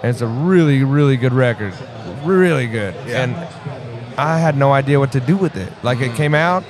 and 0.01 0.05
it's 0.05 0.21
a 0.21 0.27
really, 0.27 0.83
really 0.83 1.17
good 1.17 1.33
record, 1.33 1.73
really 2.23 2.67
good. 2.67 2.95
Yeah. 3.05 3.23
And 3.23 3.35
I 4.17 4.39
had 4.39 4.57
no 4.57 4.71
idea 4.73 4.99
what 4.99 5.11
to 5.13 5.19
do 5.19 5.37
with 5.37 5.55
it. 5.55 5.71
Like 5.83 6.01
it 6.01 6.15
came 6.15 6.35
out, 6.35 6.63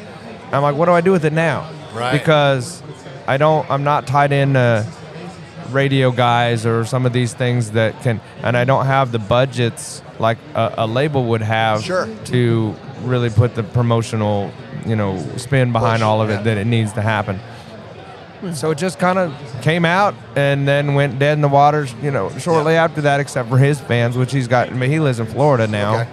I'm 0.51 0.61
like, 0.61 0.75
what 0.75 0.85
do 0.85 0.91
I 0.91 1.01
do 1.01 1.11
with 1.11 1.25
it 1.25 1.33
now? 1.33 1.71
Right. 1.93 2.11
Because 2.11 2.81
I 3.29 3.37
don't. 3.37 3.69
I'm 3.69 3.83
not 3.83 4.07
tied 4.07 4.31
in. 4.31 4.53
to 4.53 4.85
radio 5.71 6.11
guys 6.11 6.65
or 6.65 6.83
some 6.83 7.05
of 7.05 7.13
these 7.13 7.33
things 7.35 7.71
that 7.71 8.01
can 8.01 8.19
and 8.41 8.57
I 8.57 8.63
don't 8.63 8.87
have 8.87 9.11
the 9.11 9.19
budgets 9.19 10.01
like 10.17 10.39
a, 10.55 10.73
a 10.79 10.87
label 10.87 11.25
would 11.25 11.41
have 11.41 11.83
Sure. 11.83 12.09
to 12.25 12.75
really 13.03 13.29
put 13.29 13.53
the 13.53 13.61
promotional 13.61 14.51
you 14.83 14.95
know 14.95 15.19
spin 15.37 15.71
behind 15.71 15.99
Push, 15.99 16.05
all 16.07 16.23
of 16.23 16.29
yeah. 16.29 16.39
it 16.39 16.43
that 16.45 16.57
it 16.57 16.65
needs 16.65 16.93
to 16.93 17.01
happen 17.03 17.37
hmm. 18.39 18.53
so 18.53 18.71
it 18.71 18.79
just 18.79 18.97
kind 18.97 19.19
of 19.19 19.31
came 19.61 19.85
out 19.85 20.15
and 20.35 20.67
then 20.67 20.95
went 20.95 21.19
dead 21.19 21.33
in 21.33 21.41
the 21.41 21.47
waters 21.47 21.93
you 22.01 22.09
know 22.09 22.29
shortly 22.39 22.73
after 22.73 23.01
that 23.01 23.19
except 23.19 23.47
for 23.47 23.59
his 23.59 23.79
fans 23.79 24.17
which 24.17 24.31
he's 24.31 24.47
got 24.47 24.69
I 24.69 24.73
mean, 24.73 24.89
he 24.89 24.99
lives 24.99 25.19
in 25.19 25.27
Florida 25.27 25.67
now 25.67 26.01
Okay. 26.01 26.09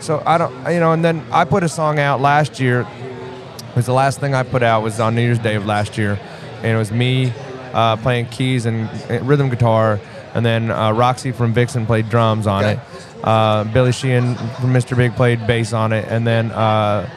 so 0.00 0.22
I 0.26 0.38
don't 0.38 0.52
you 0.72 0.80
know 0.80 0.92
and 0.92 1.04
then 1.04 1.24
I 1.30 1.44
put 1.44 1.62
a 1.62 1.68
song 1.68 2.00
out 2.00 2.20
last 2.20 2.58
year 2.58 2.80
it 2.80 3.76
was 3.76 3.86
the 3.86 3.92
last 3.92 4.18
thing 4.18 4.34
I 4.34 4.42
put 4.42 4.62
out 4.62 4.82
was 4.82 4.98
on 4.98 5.14
New 5.14 5.22
Year's 5.22 5.38
Day 5.38 5.54
of 5.54 5.64
last 5.66 5.98
year, 5.98 6.18
and 6.58 6.66
it 6.66 6.76
was 6.76 6.90
me 6.92 7.32
uh, 7.72 7.96
playing 7.96 8.26
keys 8.26 8.66
and 8.66 8.88
rhythm 9.26 9.48
guitar, 9.50 10.00
and 10.34 10.44
then 10.44 10.70
uh, 10.70 10.92
Roxy 10.92 11.32
from 11.32 11.52
Vixen 11.52 11.86
played 11.86 12.08
drums 12.08 12.46
on 12.46 12.64
Okay. 12.64 12.72
it. 12.74 13.24
Uh, 13.24 13.64
Billy 13.64 13.92
Sheehan 13.92 14.36
from 14.36 14.72
Mr. 14.72 14.96
Big 14.96 15.14
played 15.14 15.46
bass 15.46 15.72
on 15.72 15.92
it, 15.92 16.06
and 16.08 16.26
then 16.26 16.52
uh, 16.52 17.08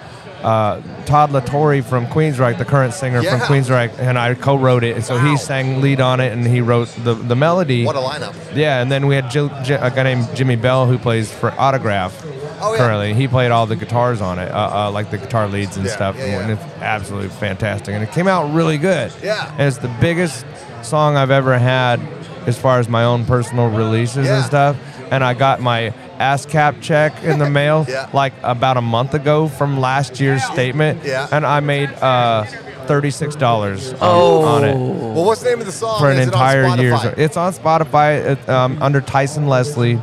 uh, 0.42 0.82
Todd 1.06 1.32
La 1.32 1.40
Torre 1.42 1.84
from 1.84 2.08
Queensryche, 2.08 2.58
the 2.58 2.66
current 2.66 2.94
singer 2.96 3.22
Yeah. 3.22 3.38
from 3.38 3.42
Queensryche, 3.48 3.98
and 4.00 4.18
I 4.18 4.34
co-wrote 4.34 4.84
it. 4.84 4.96
And 4.96 5.06
so 5.06 5.16
Wow. 5.16 5.30
he 5.32 5.38
sang 5.38 5.80
lead 5.82 6.02
on 6.02 6.20
it, 6.20 6.34
and 6.34 6.46
he 6.48 6.62
wrote 6.62 6.88
the 7.04 7.14
the 7.14 7.36
melody. 7.36 7.86
what 7.86 7.96
a 7.96 8.00
lineup. 8.00 8.34
Yeah, 8.56 8.82
and 8.82 8.92
then 8.92 9.06
we 9.06 9.14
had 9.16 9.30
Jill, 9.30 9.52
Ji- 9.64 9.74
a 9.76 9.92
guy 9.92 10.04
named 10.04 10.28
Jimmy 10.36 10.56
Bell 10.56 10.88
who 10.88 10.98
plays 10.98 11.32
for 11.32 11.54
Autograph. 11.60 12.14
Oh, 12.62 12.74
yeah. 12.74 12.80
Currently, 12.80 13.14
he 13.14 13.28
played 13.28 13.52
all 13.52 13.66
the 13.66 13.76
guitars 13.76 14.22
on 14.22 14.40
it, 14.40 14.52
uh, 14.52 14.88
uh, 14.88 14.92
like 14.92 15.10
the 15.12 15.18
guitar 15.18 15.48
leads 15.48 15.78
and 15.78 15.86
Yeah, 15.86 15.96
stuff, 15.96 16.16
yeah, 16.18 16.42
and 16.42 16.52
it's 16.52 16.64
absolutely 16.82 17.30
fantastic. 17.30 17.94
And 17.96 18.04
it 18.04 18.12
came 18.12 18.28
out 18.28 18.54
really 18.54 18.78
good. 18.78 19.12
Yeah. 19.24 19.52
and 19.58 19.62
it's 19.68 19.78
the 19.78 19.94
biggest 20.00 20.46
song 20.84 21.16
I've 21.18 21.32
ever 21.32 21.58
had 21.58 22.00
as 22.48 22.58
far 22.58 22.80
as 22.80 22.88
my 22.90 23.04
own 23.04 23.26
personal 23.26 23.70
releases 23.70 24.28
and 24.30 24.44
stuff. 24.46 24.76
And 25.12 25.24
I 25.24 25.34
got 25.34 25.60
my 25.60 25.94
ASCAP 26.20 26.82
check 26.82 27.22
in 27.24 27.38
the 27.40 27.50
mail 27.60 27.86
Yeah. 27.90 28.10
like 28.14 28.34
about 28.44 28.78
a 28.78 28.82
month 28.82 29.14
ago 29.14 29.48
from 29.48 29.80
last 29.80 30.20
year's 30.20 30.44
statement. 30.46 31.04
Yeah. 31.04 31.28
and 31.32 31.46
I 31.46 31.60
made 31.60 31.90
uh, 32.02 32.46
thirty 32.88 33.12
six 33.12 33.36
dollars 33.36 33.94
Oh. 34.02 34.44
on 34.44 34.64
it 34.64 34.74
Well, 34.76 35.26
what's 35.26 35.42
the 35.44 35.50
name 35.50 35.60
of 35.60 35.66
the 35.66 35.72
song? 35.72 36.00
for 36.00 36.10
an 36.10 36.18
entire 36.20 36.66
year. 36.78 36.98
It's 37.18 37.38
on 37.38 37.54
Spotify 37.54 38.48
um, 38.50 38.82
under 38.82 39.02
Tyson 39.02 39.48
Leslie, 39.48 40.00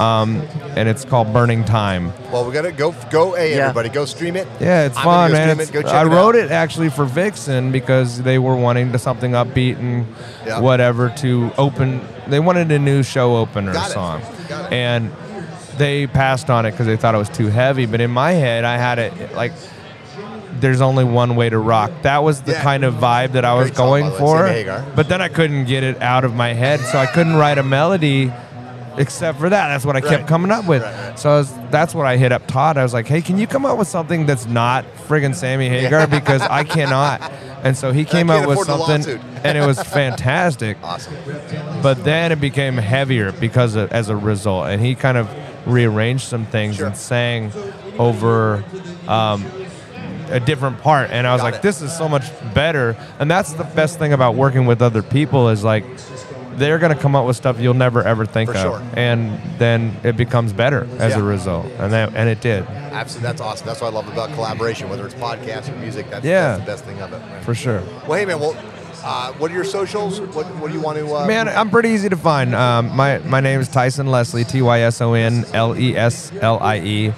um, 0.00 0.42
and 0.76 0.88
it's 0.88 1.04
called 1.04 1.32
Burning 1.32 1.64
Time. 1.64 2.12
Well, 2.32 2.44
we 2.46 2.52
gotta 2.52 2.72
go 2.72 2.94
go 3.10 3.36
a 3.36 3.50
Yeah. 3.50 3.62
everybody 3.62 3.88
go 3.88 4.04
stream 4.04 4.36
it. 4.36 4.46
Yeah, 4.60 4.84
it's 4.86 4.96
I'm 4.98 5.04
fun, 5.04 5.30
go 5.30 5.36
man. 5.36 5.48
stream 5.48 5.60
It's, 5.60 5.70
it. 5.70 5.72
Go 5.72 5.82
check 5.82 5.92
I 5.92 6.02
it 6.02 6.06
wrote 6.06 6.34
out. 6.36 6.44
it 6.46 6.50
actually 6.50 6.90
for 6.90 7.04
Vixen 7.04 7.72
because 7.72 8.22
they 8.22 8.38
were 8.38 8.56
wanting 8.56 8.92
to 8.92 8.98
something 8.98 9.32
upbeat 9.32 9.78
and 9.78 10.06
Yeah. 10.46 10.60
whatever 10.60 11.08
to 11.18 11.50
open. 11.58 12.00
They 12.28 12.40
wanted 12.40 12.70
a 12.72 12.78
new 12.78 13.02
show 13.02 13.36
opener 13.36 13.72
Got 13.72 13.90
it. 13.90 13.92
song, 13.92 14.22
Got 14.48 14.72
it. 14.72 14.76
and 14.76 15.10
they 15.78 16.06
passed 16.06 16.48
on 16.50 16.64
it 16.66 16.70
because 16.72 16.86
they 16.86 16.96
thought 16.96 17.14
it 17.14 17.18
was 17.18 17.28
too 17.28 17.48
heavy. 17.48 17.86
But 17.86 18.00
in 18.00 18.10
my 18.10 18.32
head, 18.32 18.64
I 18.64 18.76
had 18.78 18.98
it 18.98 19.34
like. 19.34 19.52
There's 20.58 20.80
only 20.80 21.04
one 21.04 21.36
way 21.36 21.50
to 21.50 21.58
rock. 21.58 21.90
That 22.00 22.24
was 22.24 22.40
the 22.40 22.52
Yeah. 22.52 22.62
kind 22.62 22.82
of 22.82 22.94
vibe 22.94 23.32
that 23.32 23.44
I 23.44 23.52
was 23.52 23.64
Great 23.66 23.76
song, 23.76 23.86
going 23.88 24.10
by 24.10 24.16
for. 24.16 24.82
But 24.94 25.06
then 25.10 25.20
I 25.20 25.28
couldn't 25.28 25.66
get 25.66 25.84
it 25.84 26.00
out 26.00 26.24
of 26.24 26.34
my 26.34 26.54
head, 26.54 26.80
so 26.80 26.96
I 26.98 27.04
couldn't 27.04 27.36
write 27.36 27.58
a 27.58 27.62
melody 27.62 28.32
except 29.00 29.38
for 29.38 29.48
that. 29.48 29.68
That's 29.68 29.84
what 29.84 29.96
I 29.96 30.00
kept 30.00 30.26
coming 30.26 30.50
up 30.50 30.66
with. 30.66 30.82
Right, 30.82 31.08
right. 31.10 31.18
So 31.18 31.30
I 31.30 31.36
was, 31.38 31.52
that's 31.70 31.94
what 31.94 32.06
I 32.06 32.16
hit 32.16 32.32
up 32.32 32.46
Todd. 32.46 32.76
I 32.76 32.82
was 32.82 32.92
like, 32.94 33.06
hey, 33.06 33.20
can 33.22 33.38
you 33.38 33.46
come 33.46 33.64
up 33.64 33.78
with 33.78 33.88
something 33.88 34.26
that's 34.26 34.46
not 34.46 34.84
friggin' 35.08 35.34
Sammy 35.34 35.68
Hagar 35.68 36.06
because 36.06 36.42
I 36.42 36.64
cannot. 36.76 37.20
And 37.62 37.76
so 37.76 37.90
he 37.92 38.04
came 38.04 38.30
up 38.30 38.46
with 38.48 38.60
something, 38.66 39.18
and 39.42 39.58
it 39.58 39.66
was 39.66 39.82
fantastic. 39.82 40.76
Awesome. 40.82 41.14
But 41.82 42.04
then 42.04 42.30
it 42.32 42.40
became 42.40 42.76
heavier 42.76 43.32
because 43.32 43.74
of, 43.74 43.90
as 43.92 44.08
a 44.08 44.16
result, 44.16 44.68
and 44.68 44.80
he 44.80 44.94
kind 44.94 45.16
of 45.18 45.28
rearranged 45.66 46.24
some 46.24 46.46
things 46.46 46.76
Sure. 46.76 46.86
and 46.86 46.96
sang 46.96 47.50
over 47.98 48.62
um, 49.08 49.44
a 50.28 50.38
different 50.38 50.78
part. 50.80 51.10
And 51.10 51.26
I 51.26 51.32
was 51.32 51.40
Got 51.40 51.44
like, 51.46 51.54
it. 51.56 51.62
this 51.62 51.82
is 51.82 51.96
so 51.96 52.08
much 52.08 52.24
better. 52.54 52.96
And 53.18 53.28
that's 53.30 53.52
the 53.54 53.64
best 53.64 53.98
thing 53.98 54.12
about 54.12 54.36
working 54.36 54.66
with 54.66 54.80
other 54.80 55.02
people 55.02 55.48
is 55.48 55.64
like 55.64 55.84
they're 56.58 56.78
going 56.78 56.94
to 56.94 57.00
come 57.00 57.14
up 57.14 57.26
with 57.26 57.36
stuff 57.36 57.58
you'll 57.60 57.74
never 57.74 58.02
ever 58.02 58.26
think 58.26 58.50
For 58.50 58.56
of, 58.56 58.62
sure. 58.62 58.82
and 58.94 59.38
then 59.58 59.96
it 60.02 60.16
becomes 60.16 60.52
better 60.52 60.86
as 60.98 61.12
Yeah. 61.12 61.20
a 61.20 61.22
result. 61.22 61.66
And 61.78 61.92
that 61.92 62.14
and 62.14 62.28
it 62.28 62.40
did 62.40 62.66
Absolutely, 62.66 63.28
that's 63.28 63.40
awesome. 63.42 63.66
That's 63.66 63.80
what 63.80 63.88
I 63.92 63.94
love 63.94 64.08
about 64.08 64.32
collaboration, 64.34 64.88
whether 64.88 65.04
it's 65.04 65.14
podcast 65.14 65.68
or 65.68 65.76
music. 65.76 66.08
That's, 66.10 66.24
Yeah. 66.24 66.56
that's 66.56 66.60
the 66.60 66.66
best 66.72 66.84
thing 66.84 67.00
of 67.02 67.12
it. 67.12 67.20
man. 67.20 67.42
for 67.42 67.54
sure. 67.54 67.82
Well, 68.06 68.18
hey 68.18 68.24
man, 68.24 68.40
well, 68.40 68.56
uh, 69.04 69.32
what 69.34 69.50
are 69.50 69.54
your 69.54 69.64
socials? 69.64 70.20
What 70.20 70.46
What 70.56 70.68
do 70.68 70.74
you 70.74 70.80
want 70.80 70.98
to? 70.98 71.14
Uh, 71.14 71.26
Man, 71.26 71.48
I'm 71.48 71.70
pretty 71.70 71.90
easy 71.90 72.08
to 72.08 72.16
find. 72.16 72.54
Um, 72.54 72.94
my 72.96 73.18
my 73.18 73.40
name 73.40 73.60
is 73.60 73.68
Tyson 73.68 74.06
Leslie, 74.06 74.44
T 74.44 74.62
Y 74.62 74.80
S 74.80 75.00
O 75.00 75.12
N 75.12 75.44
L 75.52 75.76
E 75.78 75.96
S 75.96 76.32
L 76.40 76.58
I 76.60 76.78
E. 76.78 77.12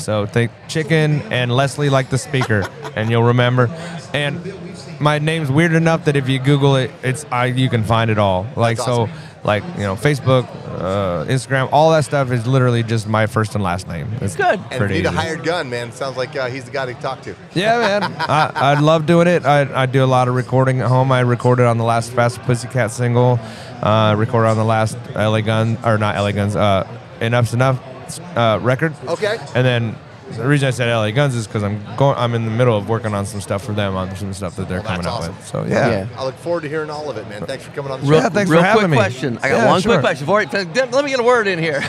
So 0.00 0.26
think 0.26 0.50
chicken 0.68 1.20
and 1.32 1.52
Leslie 1.52 1.90
like 1.90 2.10
the 2.10 2.18
speaker, 2.18 2.68
and 2.96 3.10
you'll 3.10 3.22
remember. 3.22 3.68
And 4.12 4.52
my 5.00 5.18
name's 5.18 5.50
weird 5.50 5.72
enough 5.72 6.04
that 6.06 6.16
if 6.16 6.28
you 6.28 6.38
Google 6.38 6.76
it, 6.76 6.90
it's 7.02 7.24
I 7.30 7.46
you 7.46 7.68
can 7.68 7.84
find 7.84 8.10
it 8.10 8.18
all. 8.18 8.46
Like 8.56 8.76
That's 8.76 8.86
so, 8.86 9.02
awesome. 9.02 9.16
like 9.44 9.62
you 9.76 9.82
know, 9.82 9.96
Facebook, 9.96 10.46
uh, 10.78 11.24
Instagram, 11.26 11.68
all 11.72 11.90
that 11.92 12.04
stuff 12.04 12.30
is 12.30 12.46
literally 12.46 12.82
just 12.82 13.06
my 13.06 13.26
first 13.26 13.54
and 13.54 13.62
last 13.64 13.88
name. 13.88 14.10
It's 14.20 14.36
Good. 14.36 14.58
and 14.58 14.72
if 14.72 14.78
pretty 14.78 14.94
need 14.94 15.06
a 15.06 15.10
hired 15.10 15.44
gun, 15.44 15.70
man, 15.70 15.92
sounds 15.92 16.16
like 16.16 16.36
uh, 16.36 16.48
he's 16.48 16.64
the 16.64 16.70
guy 16.70 16.86
to 16.86 16.94
talk 16.94 17.22
to. 17.22 17.34
Yeah, 17.54 17.78
man. 17.78 18.14
I, 18.18 18.52
I 18.54 18.80
love 18.80 19.06
doing 19.06 19.26
it. 19.26 19.44
I, 19.44 19.82
I 19.82 19.86
do 19.86 20.04
a 20.04 20.06
lot 20.06 20.28
of 20.28 20.34
recording 20.34 20.80
at 20.80 20.88
home. 20.88 21.12
I 21.12 21.20
recorded 21.20 21.66
on 21.66 21.78
the 21.78 21.84
last 21.84 22.12
Fast 22.12 22.40
Pussycat 22.42 22.90
single. 22.90 23.38
Uh, 23.82 24.14
recorded 24.18 24.48
on 24.48 24.56
the 24.56 24.64
last 24.64 24.98
LA 25.14 25.40
Gun 25.40 25.78
or 25.84 25.96
not 25.96 26.16
LA 26.16 26.32
Guns. 26.32 26.56
Uh, 26.56 26.86
Enuff 27.20 27.50
Z'Enuff 27.50 27.78
uh, 28.18 28.58
record. 28.62 28.94
Okay. 29.06 29.38
And 29.54 29.64
then 29.66 29.96
the 30.36 30.46
reason 30.46 30.68
I 30.68 30.70
said 30.70 30.92
LA 30.94 31.10
Guns 31.10 31.34
is 31.34 31.46
because 31.48 31.64
I'm 31.64 31.82
going. 31.96 32.16
I'm 32.16 32.34
in 32.34 32.44
the 32.44 32.50
middle 32.52 32.76
of 32.76 32.88
working 32.88 33.14
on 33.14 33.26
some 33.26 33.40
stuff 33.40 33.64
for 33.64 33.72
them 33.72 33.96
on 33.96 34.14
some 34.14 34.32
stuff 34.32 34.54
that 34.56 34.68
they're 34.68 34.80
Well, 34.80 34.88
that's 34.96 35.04
coming 35.04 35.06
out 35.06 35.20
awesome. 35.22 35.36
with. 35.36 35.46
So 35.46 35.64
yeah. 35.64 35.88
Yeah. 35.90 36.06
I 36.16 36.24
look 36.24 36.36
forward 36.36 36.60
to 36.62 36.68
hearing 36.68 36.88
all 36.88 37.10
of 37.10 37.16
it, 37.16 37.28
man. 37.28 37.44
Thanks 37.46 37.64
for 37.64 37.72
coming 37.72 37.90
on 37.90 38.00
the 38.00 38.06
Real, 38.06 38.20
show. 38.20 38.24
Yeah, 38.26 38.28
thanks 38.28 38.48
real 38.50 38.60
for 38.60 38.64
having 38.66 38.80
quick 38.82 38.90
me. 38.90 38.96
question. 38.96 39.38
I 39.38 39.48
got 39.48 39.56
Yeah, 39.56 39.66
one 39.68 39.80
sure. 39.82 39.92
quick 39.94 40.00
question. 40.02 40.26
Before, 40.26 40.44
let 40.92 41.04
me 41.04 41.10
get 41.10 41.18
a 41.18 41.24
word 41.24 41.48
in 41.48 41.58
here. 41.58 41.80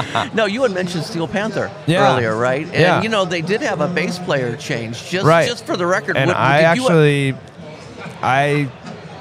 no, 0.34 0.46
you 0.46 0.62
had 0.62 0.70
mentioned 0.72 1.02
Steel 1.04 1.26
Panther 1.26 1.68
Yeah. 1.86 2.12
earlier, 2.14 2.36
right? 2.36 2.64
And 2.66 2.74
Yeah. 2.74 3.02
you 3.02 3.08
know 3.08 3.24
they 3.24 3.42
did 3.42 3.60
have 3.62 3.80
a 3.80 3.88
bass 3.88 4.20
player 4.20 4.56
change. 4.56 5.08
Just 5.10 5.26
Right. 5.26 5.48
just 5.48 5.66
for 5.66 5.76
the 5.76 5.86
record, 5.86 6.16
And 6.16 6.28
what, 6.28 6.36
I 6.36 6.74
did 6.74 6.76
you- 6.80 6.84
actually, 6.86 7.34
I, 8.22 8.68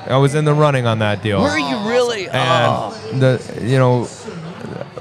I 0.07 0.17
was 0.17 0.35
in 0.35 0.45
the 0.45 0.53
running 0.53 0.85
on 0.85 0.99
that 0.99 1.23
deal. 1.23 1.41
were 1.41 1.57
you 1.57 1.77
really? 1.89 2.27
and 2.29 2.35
oh. 2.35 2.95
the 3.19 3.59
you 3.65 3.77
know 3.79 4.07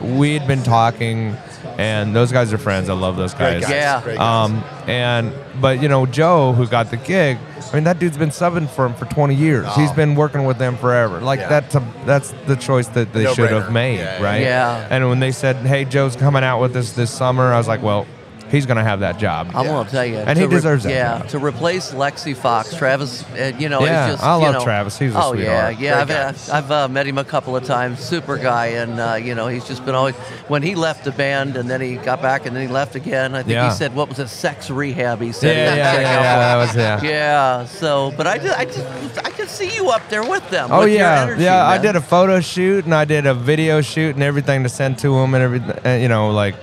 we'd 0.03 0.47
been 0.47 0.63
talking 0.63 1.37
and 1.79 2.15
those 2.15 2.33
guys 2.33 2.53
are 2.53 2.59
friends 2.59 2.89
i 2.89 2.93
love 2.93 3.17
those 3.17 3.33
Great 3.35 3.61
guys 3.61 3.63
guys. 3.63 3.71
Yeah. 3.71 4.03
Great 4.03 4.19
guys. 4.19 4.51
um 4.53 4.65
and 4.89 5.33
but 5.61 5.81
you 5.81 5.89
know 5.89 6.07
joe 6.07 6.53
who 6.53 6.67
got 6.67 6.91
the 6.91 6.97
gig 6.97 7.39
i 7.71 7.75
mean 7.75 7.85
that 7.85 7.99
dude's 7.99 8.19
been 8.19 8.31
subbing 8.31 8.69
for 8.69 8.85
him 8.87 8.95
for 8.95 9.05
20 9.07 9.35
years 9.35 9.65
Oh. 9.69 9.81
he's 9.81 9.93
been 9.93 10.15
working 10.15 10.45
with 10.45 10.59
them 10.59 10.77
forever 10.77 11.21
like 11.21 11.41
Yeah. 11.41 11.49
that's 11.49 11.75
a, 11.77 11.93
that's 12.05 12.33
the 12.47 12.57
choice 12.57 12.89
that 12.89 13.13
they 13.13 13.25
No-brainer. 13.25 13.35
should 13.37 13.51
have 13.53 13.73
made 13.73 13.99
Yeah, 13.99 14.19
yeah, 14.19 14.23
right 14.25 14.43
yeah. 14.43 14.89
and 14.91 15.09
when 15.09 15.21
they 15.21 15.31
said 15.33 15.57
hey 15.57 15.85
joe's 15.85 16.17
coming 16.17 16.43
out 16.45 16.61
with 16.61 16.75
us 16.77 16.93
this 16.93 17.11
summer 17.11 17.53
i 17.53 17.59
was 17.59 17.69
like 17.69 17.83
well 17.83 18.07
he's 18.53 18.67
gonna 18.67 18.85
have 18.85 19.01
that 19.01 19.19
job 19.19 19.49
I'm 19.55 19.67
gonna 19.67 19.91
tell 19.91 20.05
you, 20.07 20.19
And 20.19 20.37
to 20.39 20.43
he 20.43 20.47
deserves 20.47 20.85
that 20.85 20.93
Yeah, 20.93 21.19
job. 21.19 21.29
to 21.31 21.39
replace 21.41 21.93
Lexxi 21.93 22.37
Foxx, 22.37 22.77
Travis. 22.77 23.25
Uh, 23.33 23.53
you 23.59 23.69
know, 23.69 23.81
Yeah, 23.85 24.05
it's 24.07 24.13
just, 24.15 24.23
I 24.25 24.37
you 24.37 24.43
love 24.45 24.55
know- 24.55 24.65
Travis. 24.65 24.99
He's 24.99 25.11
a 25.11 25.13
sweetheart. 25.15 25.35
oh 25.37 25.39
yeah, 25.41 25.67
sweetheart. 25.75 25.81
yeah. 25.81 26.05
Great 26.05 26.17
I've, 26.19 26.49
uh, 26.51 26.55
I've 26.57 26.71
uh, 26.71 26.89
met 26.89 27.07
him 27.09 27.19
a 27.19 27.25
couple 27.25 27.57
of 27.57 27.65
times. 27.65 27.99
Super 27.99 28.37
guy, 28.37 28.67
and 28.67 29.01
uh, 29.01 29.15
you 29.15 29.35
know, 29.35 29.49
he's 29.49 29.67
just 29.67 29.85
been 29.85 29.95
always. 29.97 30.15
When 30.49 30.63
he 30.63 30.75
left 30.77 31.05
the 31.05 31.13
band, 31.13 31.57
and 31.57 31.69
then 31.69 31.81
he 31.81 31.97
got 31.97 32.21
back, 32.23 32.47
and 32.47 32.55
then 32.55 32.63
he 32.63 32.73
left 32.73 32.95
again. 32.95 33.35
I 33.35 33.39
think 33.43 33.55
Yeah. 33.55 33.71
he 33.71 33.75
said, 33.75 33.95
"What 33.95 34.09
was 34.09 34.19
it? 34.21 34.29
Sex 34.29 34.71
rehab?" 34.71 35.21
He 35.21 35.33
said. 35.33 35.57
yeah 35.57 35.75
yeah 35.77 36.01
yeah, 36.01 36.23
yeah, 36.23 36.39
that 36.39 36.57
was 36.57 36.77
yeah 36.77 37.03
Yeah. 37.13 37.65
So, 37.65 38.13
but 38.17 38.27
I 38.27 38.39
just, 38.39 38.59
I 38.59 38.65
just, 38.67 39.19
I 39.27 39.31
could 39.31 39.49
see 39.49 39.75
you 39.75 39.89
up 39.91 40.07
there 40.11 40.23
with 40.23 40.49
them. 40.51 40.69
Oh 40.71 40.81
with 40.81 40.91
your 40.91 40.99
yeah, 40.99 41.23
energy, 41.23 41.45
yeah. 41.45 41.67
I 41.67 41.79
did 41.79 41.97
a 41.97 42.01
photo 42.03 42.41
shoot 42.41 42.85
and 42.85 42.95
I 42.95 43.05
did 43.07 43.25
a 43.27 43.35
video 43.35 43.81
shoot 43.81 44.15
and 44.15 44.23
everything 44.23 44.63
to 44.65 44.69
send 44.69 44.99
to 44.99 45.17
him 45.19 45.35
and 45.35 45.43
everything. 45.43 45.79
uh, 45.87 45.97
You 46.03 46.09
know, 46.09 46.31
like, 46.31 46.55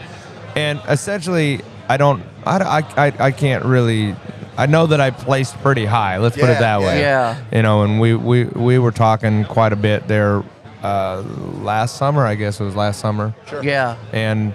and 0.55 0.79
essentially, 0.87 1.61
I 1.89 1.97
don't, 1.97 2.23
I, 2.45 2.57
I, 2.97 3.07
I, 3.07 3.13
I 3.27 3.31
can't 3.31 3.65
really. 3.65 4.15
I 4.57 4.65
know 4.65 4.85
that 4.87 4.99
I 5.01 5.11
placed 5.11 5.55
pretty 5.61 5.85
high. 5.85 6.17
Let's 6.17 6.35
put 6.35 6.49
it 6.49 6.59
that 6.59 6.81
way. 6.81 6.99
Yeah. 6.99 7.41
You 7.51 7.61
know, 7.61 7.83
and 7.83 7.99
we 7.99 8.13
we 8.13 8.43
we 8.45 8.77
were 8.77 8.91
talking 8.91 9.45
quite 9.45 9.71
a 9.73 9.77
bit 9.77 10.07
there 10.07 10.43
uh, 10.83 11.21
last 11.61 11.97
summer. 11.97 12.25
I 12.25 12.35
guess 12.35 12.59
it 12.59 12.63
was 12.65 12.75
last 12.75 12.99
summer 12.99 13.33
Yeah. 13.63 13.95
and 14.13 14.53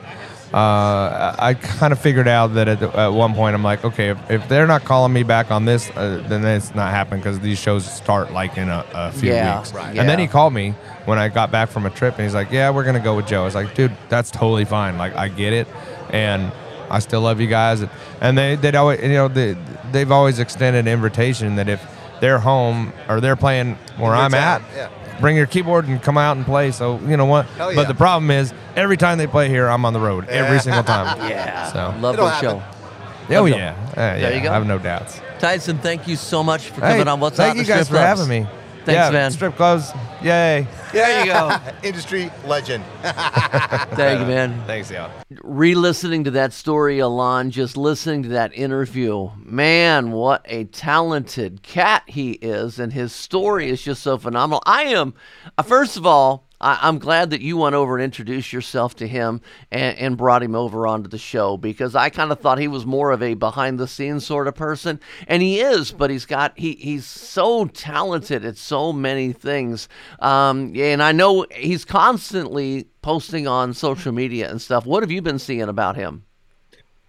uh, 0.53 1.35
I 1.39 1.55
kind 1.55 1.93
of 1.93 1.99
figured 1.99 2.29
out 2.29 2.49
that 2.55 2.69
at, 2.69 2.81
at 2.83 3.09
one 3.09 3.35
point 3.35 3.55
I'm 3.57 3.65
like, 3.65 3.85
okay, 3.85 4.11
if, 4.11 4.31
if 4.31 4.49
they're 4.49 4.69
not 4.69 4.85
calling 4.85 5.13
me 5.13 5.25
back 5.25 5.51
on 5.51 5.65
this, 5.65 5.91
uh, 5.97 6.23
then 6.29 6.45
it's 6.45 6.75
not 6.77 6.91
happening 6.93 7.21
because 7.21 7.41
these 7.41 7.59
shows 7.59 7.85
start 7.91 8.31
like 8.33 8.57
in 8.57 8.69
a, 8.69 8.87
a 8.95 9.11
few 9.13 9.31
Yeah, 9.33 9.59
weeks. 9.59 9.73
right. 9.75 9.97
And 9.99 10.09
then 10.09 10.19
he 10.21 10.29
called 10.29 10.53
me 10.53 10.71
when 11.07 11.19
I 11.19 11.29
got 11.29 11.51
back 11.51 11.71
from 11.71 11.87
a 11.87 11.91
trip, 11.91 12.15
and 12.15 12.23
he's 12.25 12.35
like, 12.35 12.53
yeah, 12.53 12.71
we're 12.71 12.85
gonna 12.85 13.01
go 13.01 13.17
with 13.17 13.27
Joe. 13.27 13.43
I 13.43 13.45
was 13.47 13.55
like, 13.57 13.75
dude, 13.75 13.91
that's 14.09 14.31
totally 14.31 14.65
fine. 14.65 14.97
Like 14.97 15.17
I 15.17 15.27
get 15.29 15.53
it, 15.53 15.67
and 16.11 16.53
I 16.95 16.99
still 17.01 17.21
love 17.21 17.41
you 17.41 17.47
guys. 17.49 17.85
And 18.21 18.39
they 18.39 18.57
they'd 18.57 18.75
always, 18.77 19.01
you 19.03 19.09
know, 19.11 19.29
they 19.29 19.57
they've 19.93 20.11
always 20.11 20.39
extended 20.39 20.81
an 20.81 20.89
invitation 20.89 21.57
that 21.57 21.69
if 21.69 21.83
they're 22.21 22.39
home 22.39 22.93
or 23.09 23.21
they're 23.21 23.37
playing 23.37 23.75
where 23.97 24.13
Your 24.15 24.15
I'm 24.15 24.31
town, 24.31 24.63
at, 24.63 24.77
yeah. 24.77 25.19
bring 25.21 25.37
your 25.37 25.47
keyboard 25.47 25.87
and 25.89 26.03
come 26.03 26.17
out 26.17 26.37
and 26.37 26.47
play. 26.47 26.71
So 26.71 26.99
you 27.01 27.17
know 27.17 27.27
what? 27.27 27.47
Yeah. 27.59 27.73
But 27.75 27.89
the 27.89 27.95
problem 27.95 28.31
is, 28.31 28.55
every 28.77 28.97
time 28.97 29.19
they 29.19 29.27
play 29.27 29.49
here, 29.49 29.69
I'm 29.69 29.85
on 29.85 29.93
the 29.93 30.01
road 30.01 30.29
every 30.29 30.61
single 30.61 30.85
time. 30.85 31.19
Yeah. 31.29 31.73
So, 31.73 31.95
Love 32.01 32.15
It'll 32.15 32.27
the 32.27 32.31
happen. 32.33 32.49
show. 32.61 32.63
oh 33.37 33.41
Love 33.43 33.49
yeah, 33.49 33.75
Uh, 33.97 34.01
yeah. 34.19 34.29
you 34.31 34.41
go. 34.43 34.51
I 34.51 34.55
have 34.55 34.67
no 34.67 34.79
doubts. 34.79 35.21
Tyson, 35.39 35.79
thank 35.79 36.07
you 36.09 36.17
so 36.17 36.43
much 36.43 36.69
for 36.69 36.75
Hey, 36.81 36.93
coming 36.93 37.09
on. 37.09 37.21
What's 37.21 37.37
thank 37.37 37.51
Up 37.51 37.57
Thank 37.57 37.69
you 37.69 37.75
the 37.75 37.79
guys 37.79 37.89
for 37.89 37.95
Clubs. 37.97 38.21
having 38.21 38.45
me. 38.45 38.49
Thanks, 38.85 38.99
yeah, 38.99 39.11
man. 39.11 39.31
Strip 39.31 39.57
clubs, 39.57 39.93
yay! 40.23 40.67
There 40.93 41.21
you 41.21 41.33
go. 41.33 41.57
Industry 41.83 42.31
legend. 42.45 42.85
Thank 43.03 44.21
you, 44.21 44.27
man. 44.27 44.63
Thanks, 44.67 44.91
y'all. 44.91 45.11
re-listening 45.43 46.25
to 46.25 46.31
that 46.33 46.53
story, 46.53 46.99
Alon, 46.99 47.51
just 47.51 47.77
listening 47.79 48.23
to 48.25 48.29
that 48.31 48.53
interview, 48.55 49.31
man, 49.39 50.13
what 50.13 50.43
a 50.45 50.65
talented 50.65 51.63
cat 51.63 52.03
he 52.07 52.33
is, 52.33 52.79
and 52.79 52.93
his 52.93 53.13
story 53.13 53.71
is 53.71 53.81
just 53.83 54.03
so 54.03 54.19
phenomenal. 54.19 54.63
I 54.67 54.85
am, 54.85 55.15
uh, 55.57 55.63
first 55.63 55.97
of 55.97 56.05
all, 56.07 56.44
I, 56.61 56.79
I'm 56.83 56.99
glad 56.99 57.31
that 57.31 57.41
you 57.41 57.57
went 57.57 57.75
over 57.75 57.97
and 57.97 58.05
introduced 58.05 58.53
yourself 58.53 58.95
to 58.97 59.07
him 59.07 59.41
and, 59.71 59.99
and 59.99 60.17
brought 60.17 60.43
him 60.43 60.55
over 60.55 60.87
onto 60.87 61.09
the 61.09 61.19
show 61.19 61.57
because 61.57 61.95
I 61.95 62.11
kind 62.11 62.33
of 62.33 62.41
thought 62.41 62.59
he 62.59 62.69
was 62.69 62.87
more 62.87 63.13
of 63.13 63.23
a 63.23 63.35
behind-the-scenes 63.35 64.25
sort 64.25 64.49
of 64.49 64.55
person, 64.55 65.01
and 65.27 65.43
he 65.43 65.61
is, 65.61 65.93
but 65.93 66.11
he's 66.11 66.27
got 66.27 66.59
he 66.59 66.75
he's 66.75 67.07
so 67.07 67.67
talented 67.67 68.45
at 68.45 68.57
so 68.57 68.93
many 68.93 69.33
things, 69.33 69.89
um, 70.21 70.73
and 70.77 71.03
I 71.03 71.13
know 71.13 71.47
he's 71.51 71.85
constantly 71.85 72.87
posting 73.03 73.47
on 73.47 73.75
social 73.75 74.13
media 74.13 74.51
and 74.51 74.61
stuff. 74.61 74.87
What 74.87 75.03
have 75.03 75.11
you 75.11 75.23
been 75.23 75.39
seeing 75.39 75.63
about 75.63 75.97
him? 75.97 76.25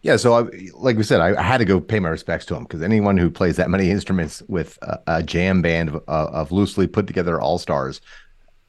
Yeah, 0.01 0.17
so 0.17 0.34
I, 0.36 0.45
like 0.75 0.97
we 0.97 1.03
said, 1.03 1.19
I, 1.19 1.36
I 1.36 1.41
had 1.41 1.58
to 1.58 1.65
go 1.65 1.81
pay 1.81 1.99
my 1.99 2.10
respects 2.10 2.45
to 2.47 2.55
him 2.55 2.62
because 2.62 2.84
anyone 2.84 3.17
who 3.17 3.31
plays 3.31 3.55
that 3.55 3.71
many 3.71 3.89
instruments 3.89 4.43
with 4.47 4.77
a, 4.84 4.99
a 5.08 5.23
jam 5.23 5.63
band 5.63 5.89
of, 5.89 5.95
uh, 6.08 6.29
of 6.31 6.51
loosely 6.51 6.86
put 6.86 7.08
together 7.08 7.41
all 7.41 7.58
stars, 7.58 8.01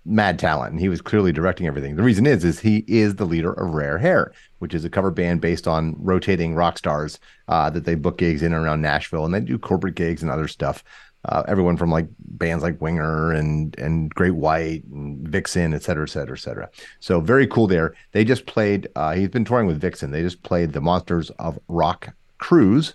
mad 0.07 0.39
talent, 0.39 0.73
and 0.73 0.81
he 0.81 0.89
was 0.89 1.01
clearly 1.01 1.33
directing 1.33 1.67
everything. 1.67 1.97
The 1.97 2.03
reason 2.03 2.27
is, 2.27 2.45
is 2.45 2.61
he 2.61 2.85
is 2.87 3.17
the 3.17 3.25
leader 3.25 3.53
of 3.53 3.75
Rare 3.75 3.99
Hair, 3.99 4.33
which 4.61 4.75
is 4.75 4.85
a 4.85 4.91
cover 4.91 5.11
band 5.11 5.41
based 5.41 5.67
on 5.67 5.97
rotating 5.99 6.55
rock 6.55 6.79
stars 6.79 7.19
uh, 7.49 7.69
that 7.71 7.85
they 7.85 7.95
book 7.95 8.19
gigs 8.19 8.43
in 8.43 8.53
and 8.53 8.65
around 8.65 8.81
Nashville, 8.81 9.25
and 9.25 9.35
they 9.35 9.41
do 9.41 9.59
corporate 9.59 9.97
gigs 9.97 10.23
and 10.23 10.31
other 10.31 10.49
stuff. 10.49 10.85
Uh, 11.25 11.43
everyone 11.49 11.77
from 11.77 11.91
like 11.91 12.07
bands 12.21 12.63
like 12.63 12.81
Winger 12.81 13.33
and 13.33 13.77
and 13.79 14.15
Great 14.15 14.37
White 14.37 14.85
and 14.85 15.27
Vixen, 15.27 15.75
et 15.75 15.83
cetera, 15.83 16.05
et 16.05 16.11
cetera, 16.11 16.37
et 16.37 16.41
cetera. 16.41 16.71
So 17.01 17.21
very 17.21 17.49
cool 17.49 17.67
there. 17.67 17.95
They 18.13 18.25
just 18.25 18.47
played. 18.47 18.89
Uh, 18.95 19.15
he's 19.15 19.29
been 19.29 19.45
touring 19.45 19.67
with 19.67 19.81
Vixen. 19.81 20.13
They 20.13 20.23
just 20.23 20.43
played 20.45 20.73
the 20.73 20.81
Monsters 20.81 21.31
of 21.41 21.59
Rock 21.67 22.15
cruise, 22.39 22.95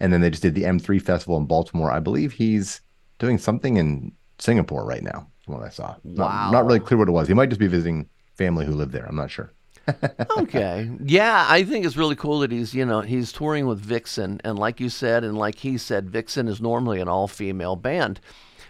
and 0.00 0.10
then 0.10 0.22
they 0.22 0.30
just 0.30 0.42
did 0.42 0.54
the 0.54 0.62
M3 0.62 1.02
festival 1.02 1.36
in 1.36 1.44
Baltimore. 1.44 1.92
I 1.92 2.00
believe 2.00 2.32
he's 2.32 2.80
doing 3.18 3.36
something 3.36 3.76
in 3.76 4.12
Singapore 4.38 4.86
right 4.86 5.02
now 5.02 5.26
from 5.46 5.54
what 5.54 5.64
I 5.64 5.70
saw. 5.70 5.94
Wow. 6.04 6.50
Not, 6.50 6.52
not 6.52 6.66
really 6.66 6.80
clear 6.80 6.98
what 6.98 7.08
it 7.08 7.12
was. 7.12 7.28
He 7.28 7.34
might 7.34 7.48
just 7.48 7.60
be 7.60 7.68
visiting 7.68 8.08
family 8.34 8.66
who 8.66 8.72
live 8.72 8.92
there. 8.92 9.06
I'm 9.06 9.16
not 9.16 9.30
sure. 9.30 9.52
okay. 10.38 10.90
Yeah, 11.04 11.46
I 11.48 11.62
think 11.62 11.86
it's 11.86 11.96
really 11.96 12.16
cool 12.16 12.40
that 12.40 12.50
he's, 12.50 12.74
you 12.74 12.84
know, 12.84 13.00
he's 13.00 13.32
touring 13.32 13.66
with 13.66 13.80
Vixen. 13.80 14.40
And 14.44 14.58
like 14.58 14.80
you 14.80 14.88
said, 14.88 15.24
and 15.24 15.38
like 15.38 15.60
he 15.60 15.78
said, 15.78 16.10
Vixen 16.10 16.48
is 16.48 16.60
normally 16.60 17.00
an 17.00 17.08
all 17.08 17.28
female 17.28 17.76
band. 17.76 18.20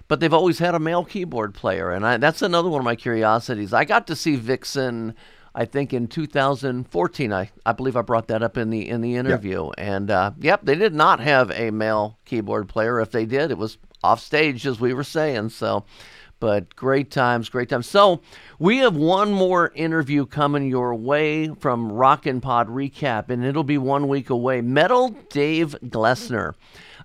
But 0.08 0.20
they've 0.20 0.32
always 0.32 0.58
had 0.58 0.74
a 0.74 0.78
male 0.78 1.04
keyboard 1.04 1.54
player. 1.54 1.90
And 1.90 2.06
I, 2.06 2.18
that's 2.18 2.42
another 2.42 2.68
one 2.68 2.80
of 2.80 2.84
my 2.84 2.94
curiosities. 2.94 3.72
I 3.72 3.84
got 3.84 4.06
to 4.08 4.14
see 4.14 4.36
Vixen. 4.36 5.14
I 5.54 5.64
think 5.64 5.94
in 5.94 6.06
2014, 6.06 7.32
I, 7.32 7.50
I 7.64 7.72
believe 7.72 7.96
I 7.96 8.02
brought 8.02 8.28
that 8.28 8.42
up 8.42 8.58
in 8.58 8.68
the 8.68 8.86
in 8.86 9.00
the 9.00 9.16
interview, 9.16 9.64
yep. 9.64 9.74
and 9.78 10.10
uh, 10.10 10.32
yep, 10.38 10.60
they 10.62 10.74
did 10.74 10.94
not 10.94 11.18
have 11.20 11.50
a 11.50 11.70
male 11.70 12.18
keyboard 12.26 12.68
player. 12.68 13.00
If 13.00 13.10
they 13.10 13.24
did, 13.24 13.50
it 13.50 13.56
was 13.56 13.78
off 14.04 14.20
stage, 14.20 14.66
as 14.66 14.78
we 14.78 14.92
were 14.92 15.02
saying. 15.02 15.48
So, 15.48 15.86
but 16.40 16.74
great 16.76 17.10
times, 17.10 17.48
great 17.48 17.68
times. 17.68 17.86
So 17.86 18.20
we 18.58 18.78
have 18.78 18.96
one 18.96 19.32
more 19.32 19.72
interview 19.74 20.26
coming 20.26 20.68
your 20.68 20.94
way 20.94 21.48
from 21.48 21.92
Rock 21.92 22.26
N 22.26 22.40
Pod 22.40 22.68
Recap, 22.68 23.30
and 23.30 23.44
it'll 23.44 23.64
be 23.64 23.78
one 23.78 24.08
week 24.08 24.30
away. 24.30 24.60
Metal 24.60 25.10
Dave 25.30 25.76
Glessner. 25.84 26.54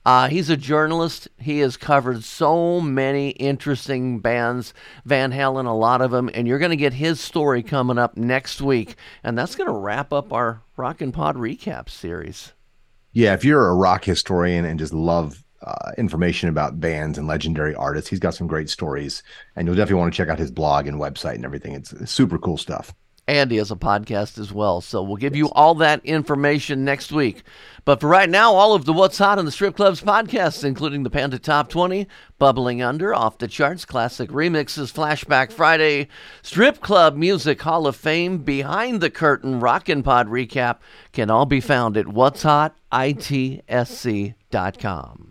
Uh, 0.03 0.27
he's 0.29 0.49
a 0.49 0.57
journalist. 0.57 1.27
He 1.37 1.59
has 1.59 1.77
covered 1.77 2.23
so 2.23 2.81
many 2.81 3.29
interesting 3.31 4.19
bands, 4.19 4.73
Van 5.05 5.31
Halen, 5.31 5.67
a 5.67 5.71
lot 5.71 6.01
of 6.01 6.09
them, 6.09 6.29
and 6.33 6.47
you're 6.47 6.57
going 6.57 6.71
to 6.71 6.75
get 6.75 6.93
his 6.93 7.19
story 7.19 7.61
coming 7.61 7.99
up 7.99 8.17
next 8.17 8.61
week, 8.61 8.95
and 9.23 9.37
that's 9.37 9.55
going 9.55 9.67
to 9.67 9.73
wrap 9.73 10.11
up 10.11 10.33
our 10.33 10.63
Rock 10.75 11.01
N 11.03 11.11
Pod 11.11 11.35
recap 11.35 11.87
series. 11.87 12.53
Yeah, 13.13 13.33
if 13.33 13.45
you're 13.45 13.67
a 13.67 13.75
rock 13.75 14.05
historian 14.05 14.65
and 14.65 14.79
just 14.79 14.93
love 14.93 15.43
uh, 15.65 15.91
information 15.97 16.49
about 16.49 16.79
bands 16.79 17.17
and 17.17 17.27
legendary 17.27 17.75
artists. 17.75 18.09
He's 18.09 18.19
got 18.19 18.33
some 18.33 18.47
great 18.47 18.69
stories, 18.69 19.23
and 19.55 19.67
you'll 19.67 19.75
definitely 19.75 19.99
want 19.99 20.13
to 20.13 20.17
check 20.17 20.29
out 20.29 20.39
his 20.39 20.51
blog 20.51 20.87
and 20.87 20.99
website 20.99 21.35
and 21.35 21.45
everything. 21.45 21.73
It's, 21.73 21.93
it's 21.93 22.11
super 22.11 22.37
cool 22.37 22.57
stuff. 22.57 22.93
And 23.27 23.51
he 23.51 23.57
has 23.57 23.71
a 23.71 23.75
podcast 23.75 24.39
as 24.39 24.51
well. 24.51 24.81
So 24.81 25.03
we'll 25.03 25.15
give 25.15 25.35
yes. 25.35 25.39
you 25.39 25.51
all 25.51 25.75
that 25.75 26.03
information 26.03 26.83
next 26.83 27.11
week. 27.11 27.43
But 27.85 28.01
for 28.01 28.07
right 28.07 28.29
now, 28.29 28.53
all 28.53 28.73
of 28.73 28.85
the 28.85 28.93
What's 28.93 29.19
Hot 29.19 29.37
in 29.37 29.45
the 29.45 29.51
Strip 29.51 29.75
Clubs 29.75 30.01
podcasts, 30.01 30.63
including 30.63 31.03
the 31.03 31.11
Panda 31.11 31.37
Top 31.37 31.69
20, 31.69 32.07
Bubbling 32.39 32.81
Under, 32.81 33.13
Off 33.13 33.37
the 33.37 33.47
Charts, 33.47 33.85
Classic 33.85 34.27
Remixes, 34.31 34.91
Flashback 34.91 35.51
Friday, 35.51 36.07
Strip 36.41 36.81
Club 36.81 37.15
Music 37.15 37.61
Hall 37.61 37.85
of 37.85 37.95
Fame, 37.95 38.39
Behind 38.39 39.01
the 39.01 39.11
Curtain, 39.11 39.59
Rock 39.59 39.87
N 39.87 40.01
Pod 40.03 40.27
Recap, 40.27 40.79
can 41.13 41.29
all 41.29 41.45
be 41.45 41.61
found 41.61 41.97
at 41.97 42.07
What's 42.07 42.41
Hot, 42.43 42.75
ITSC.com. 42.91 45.30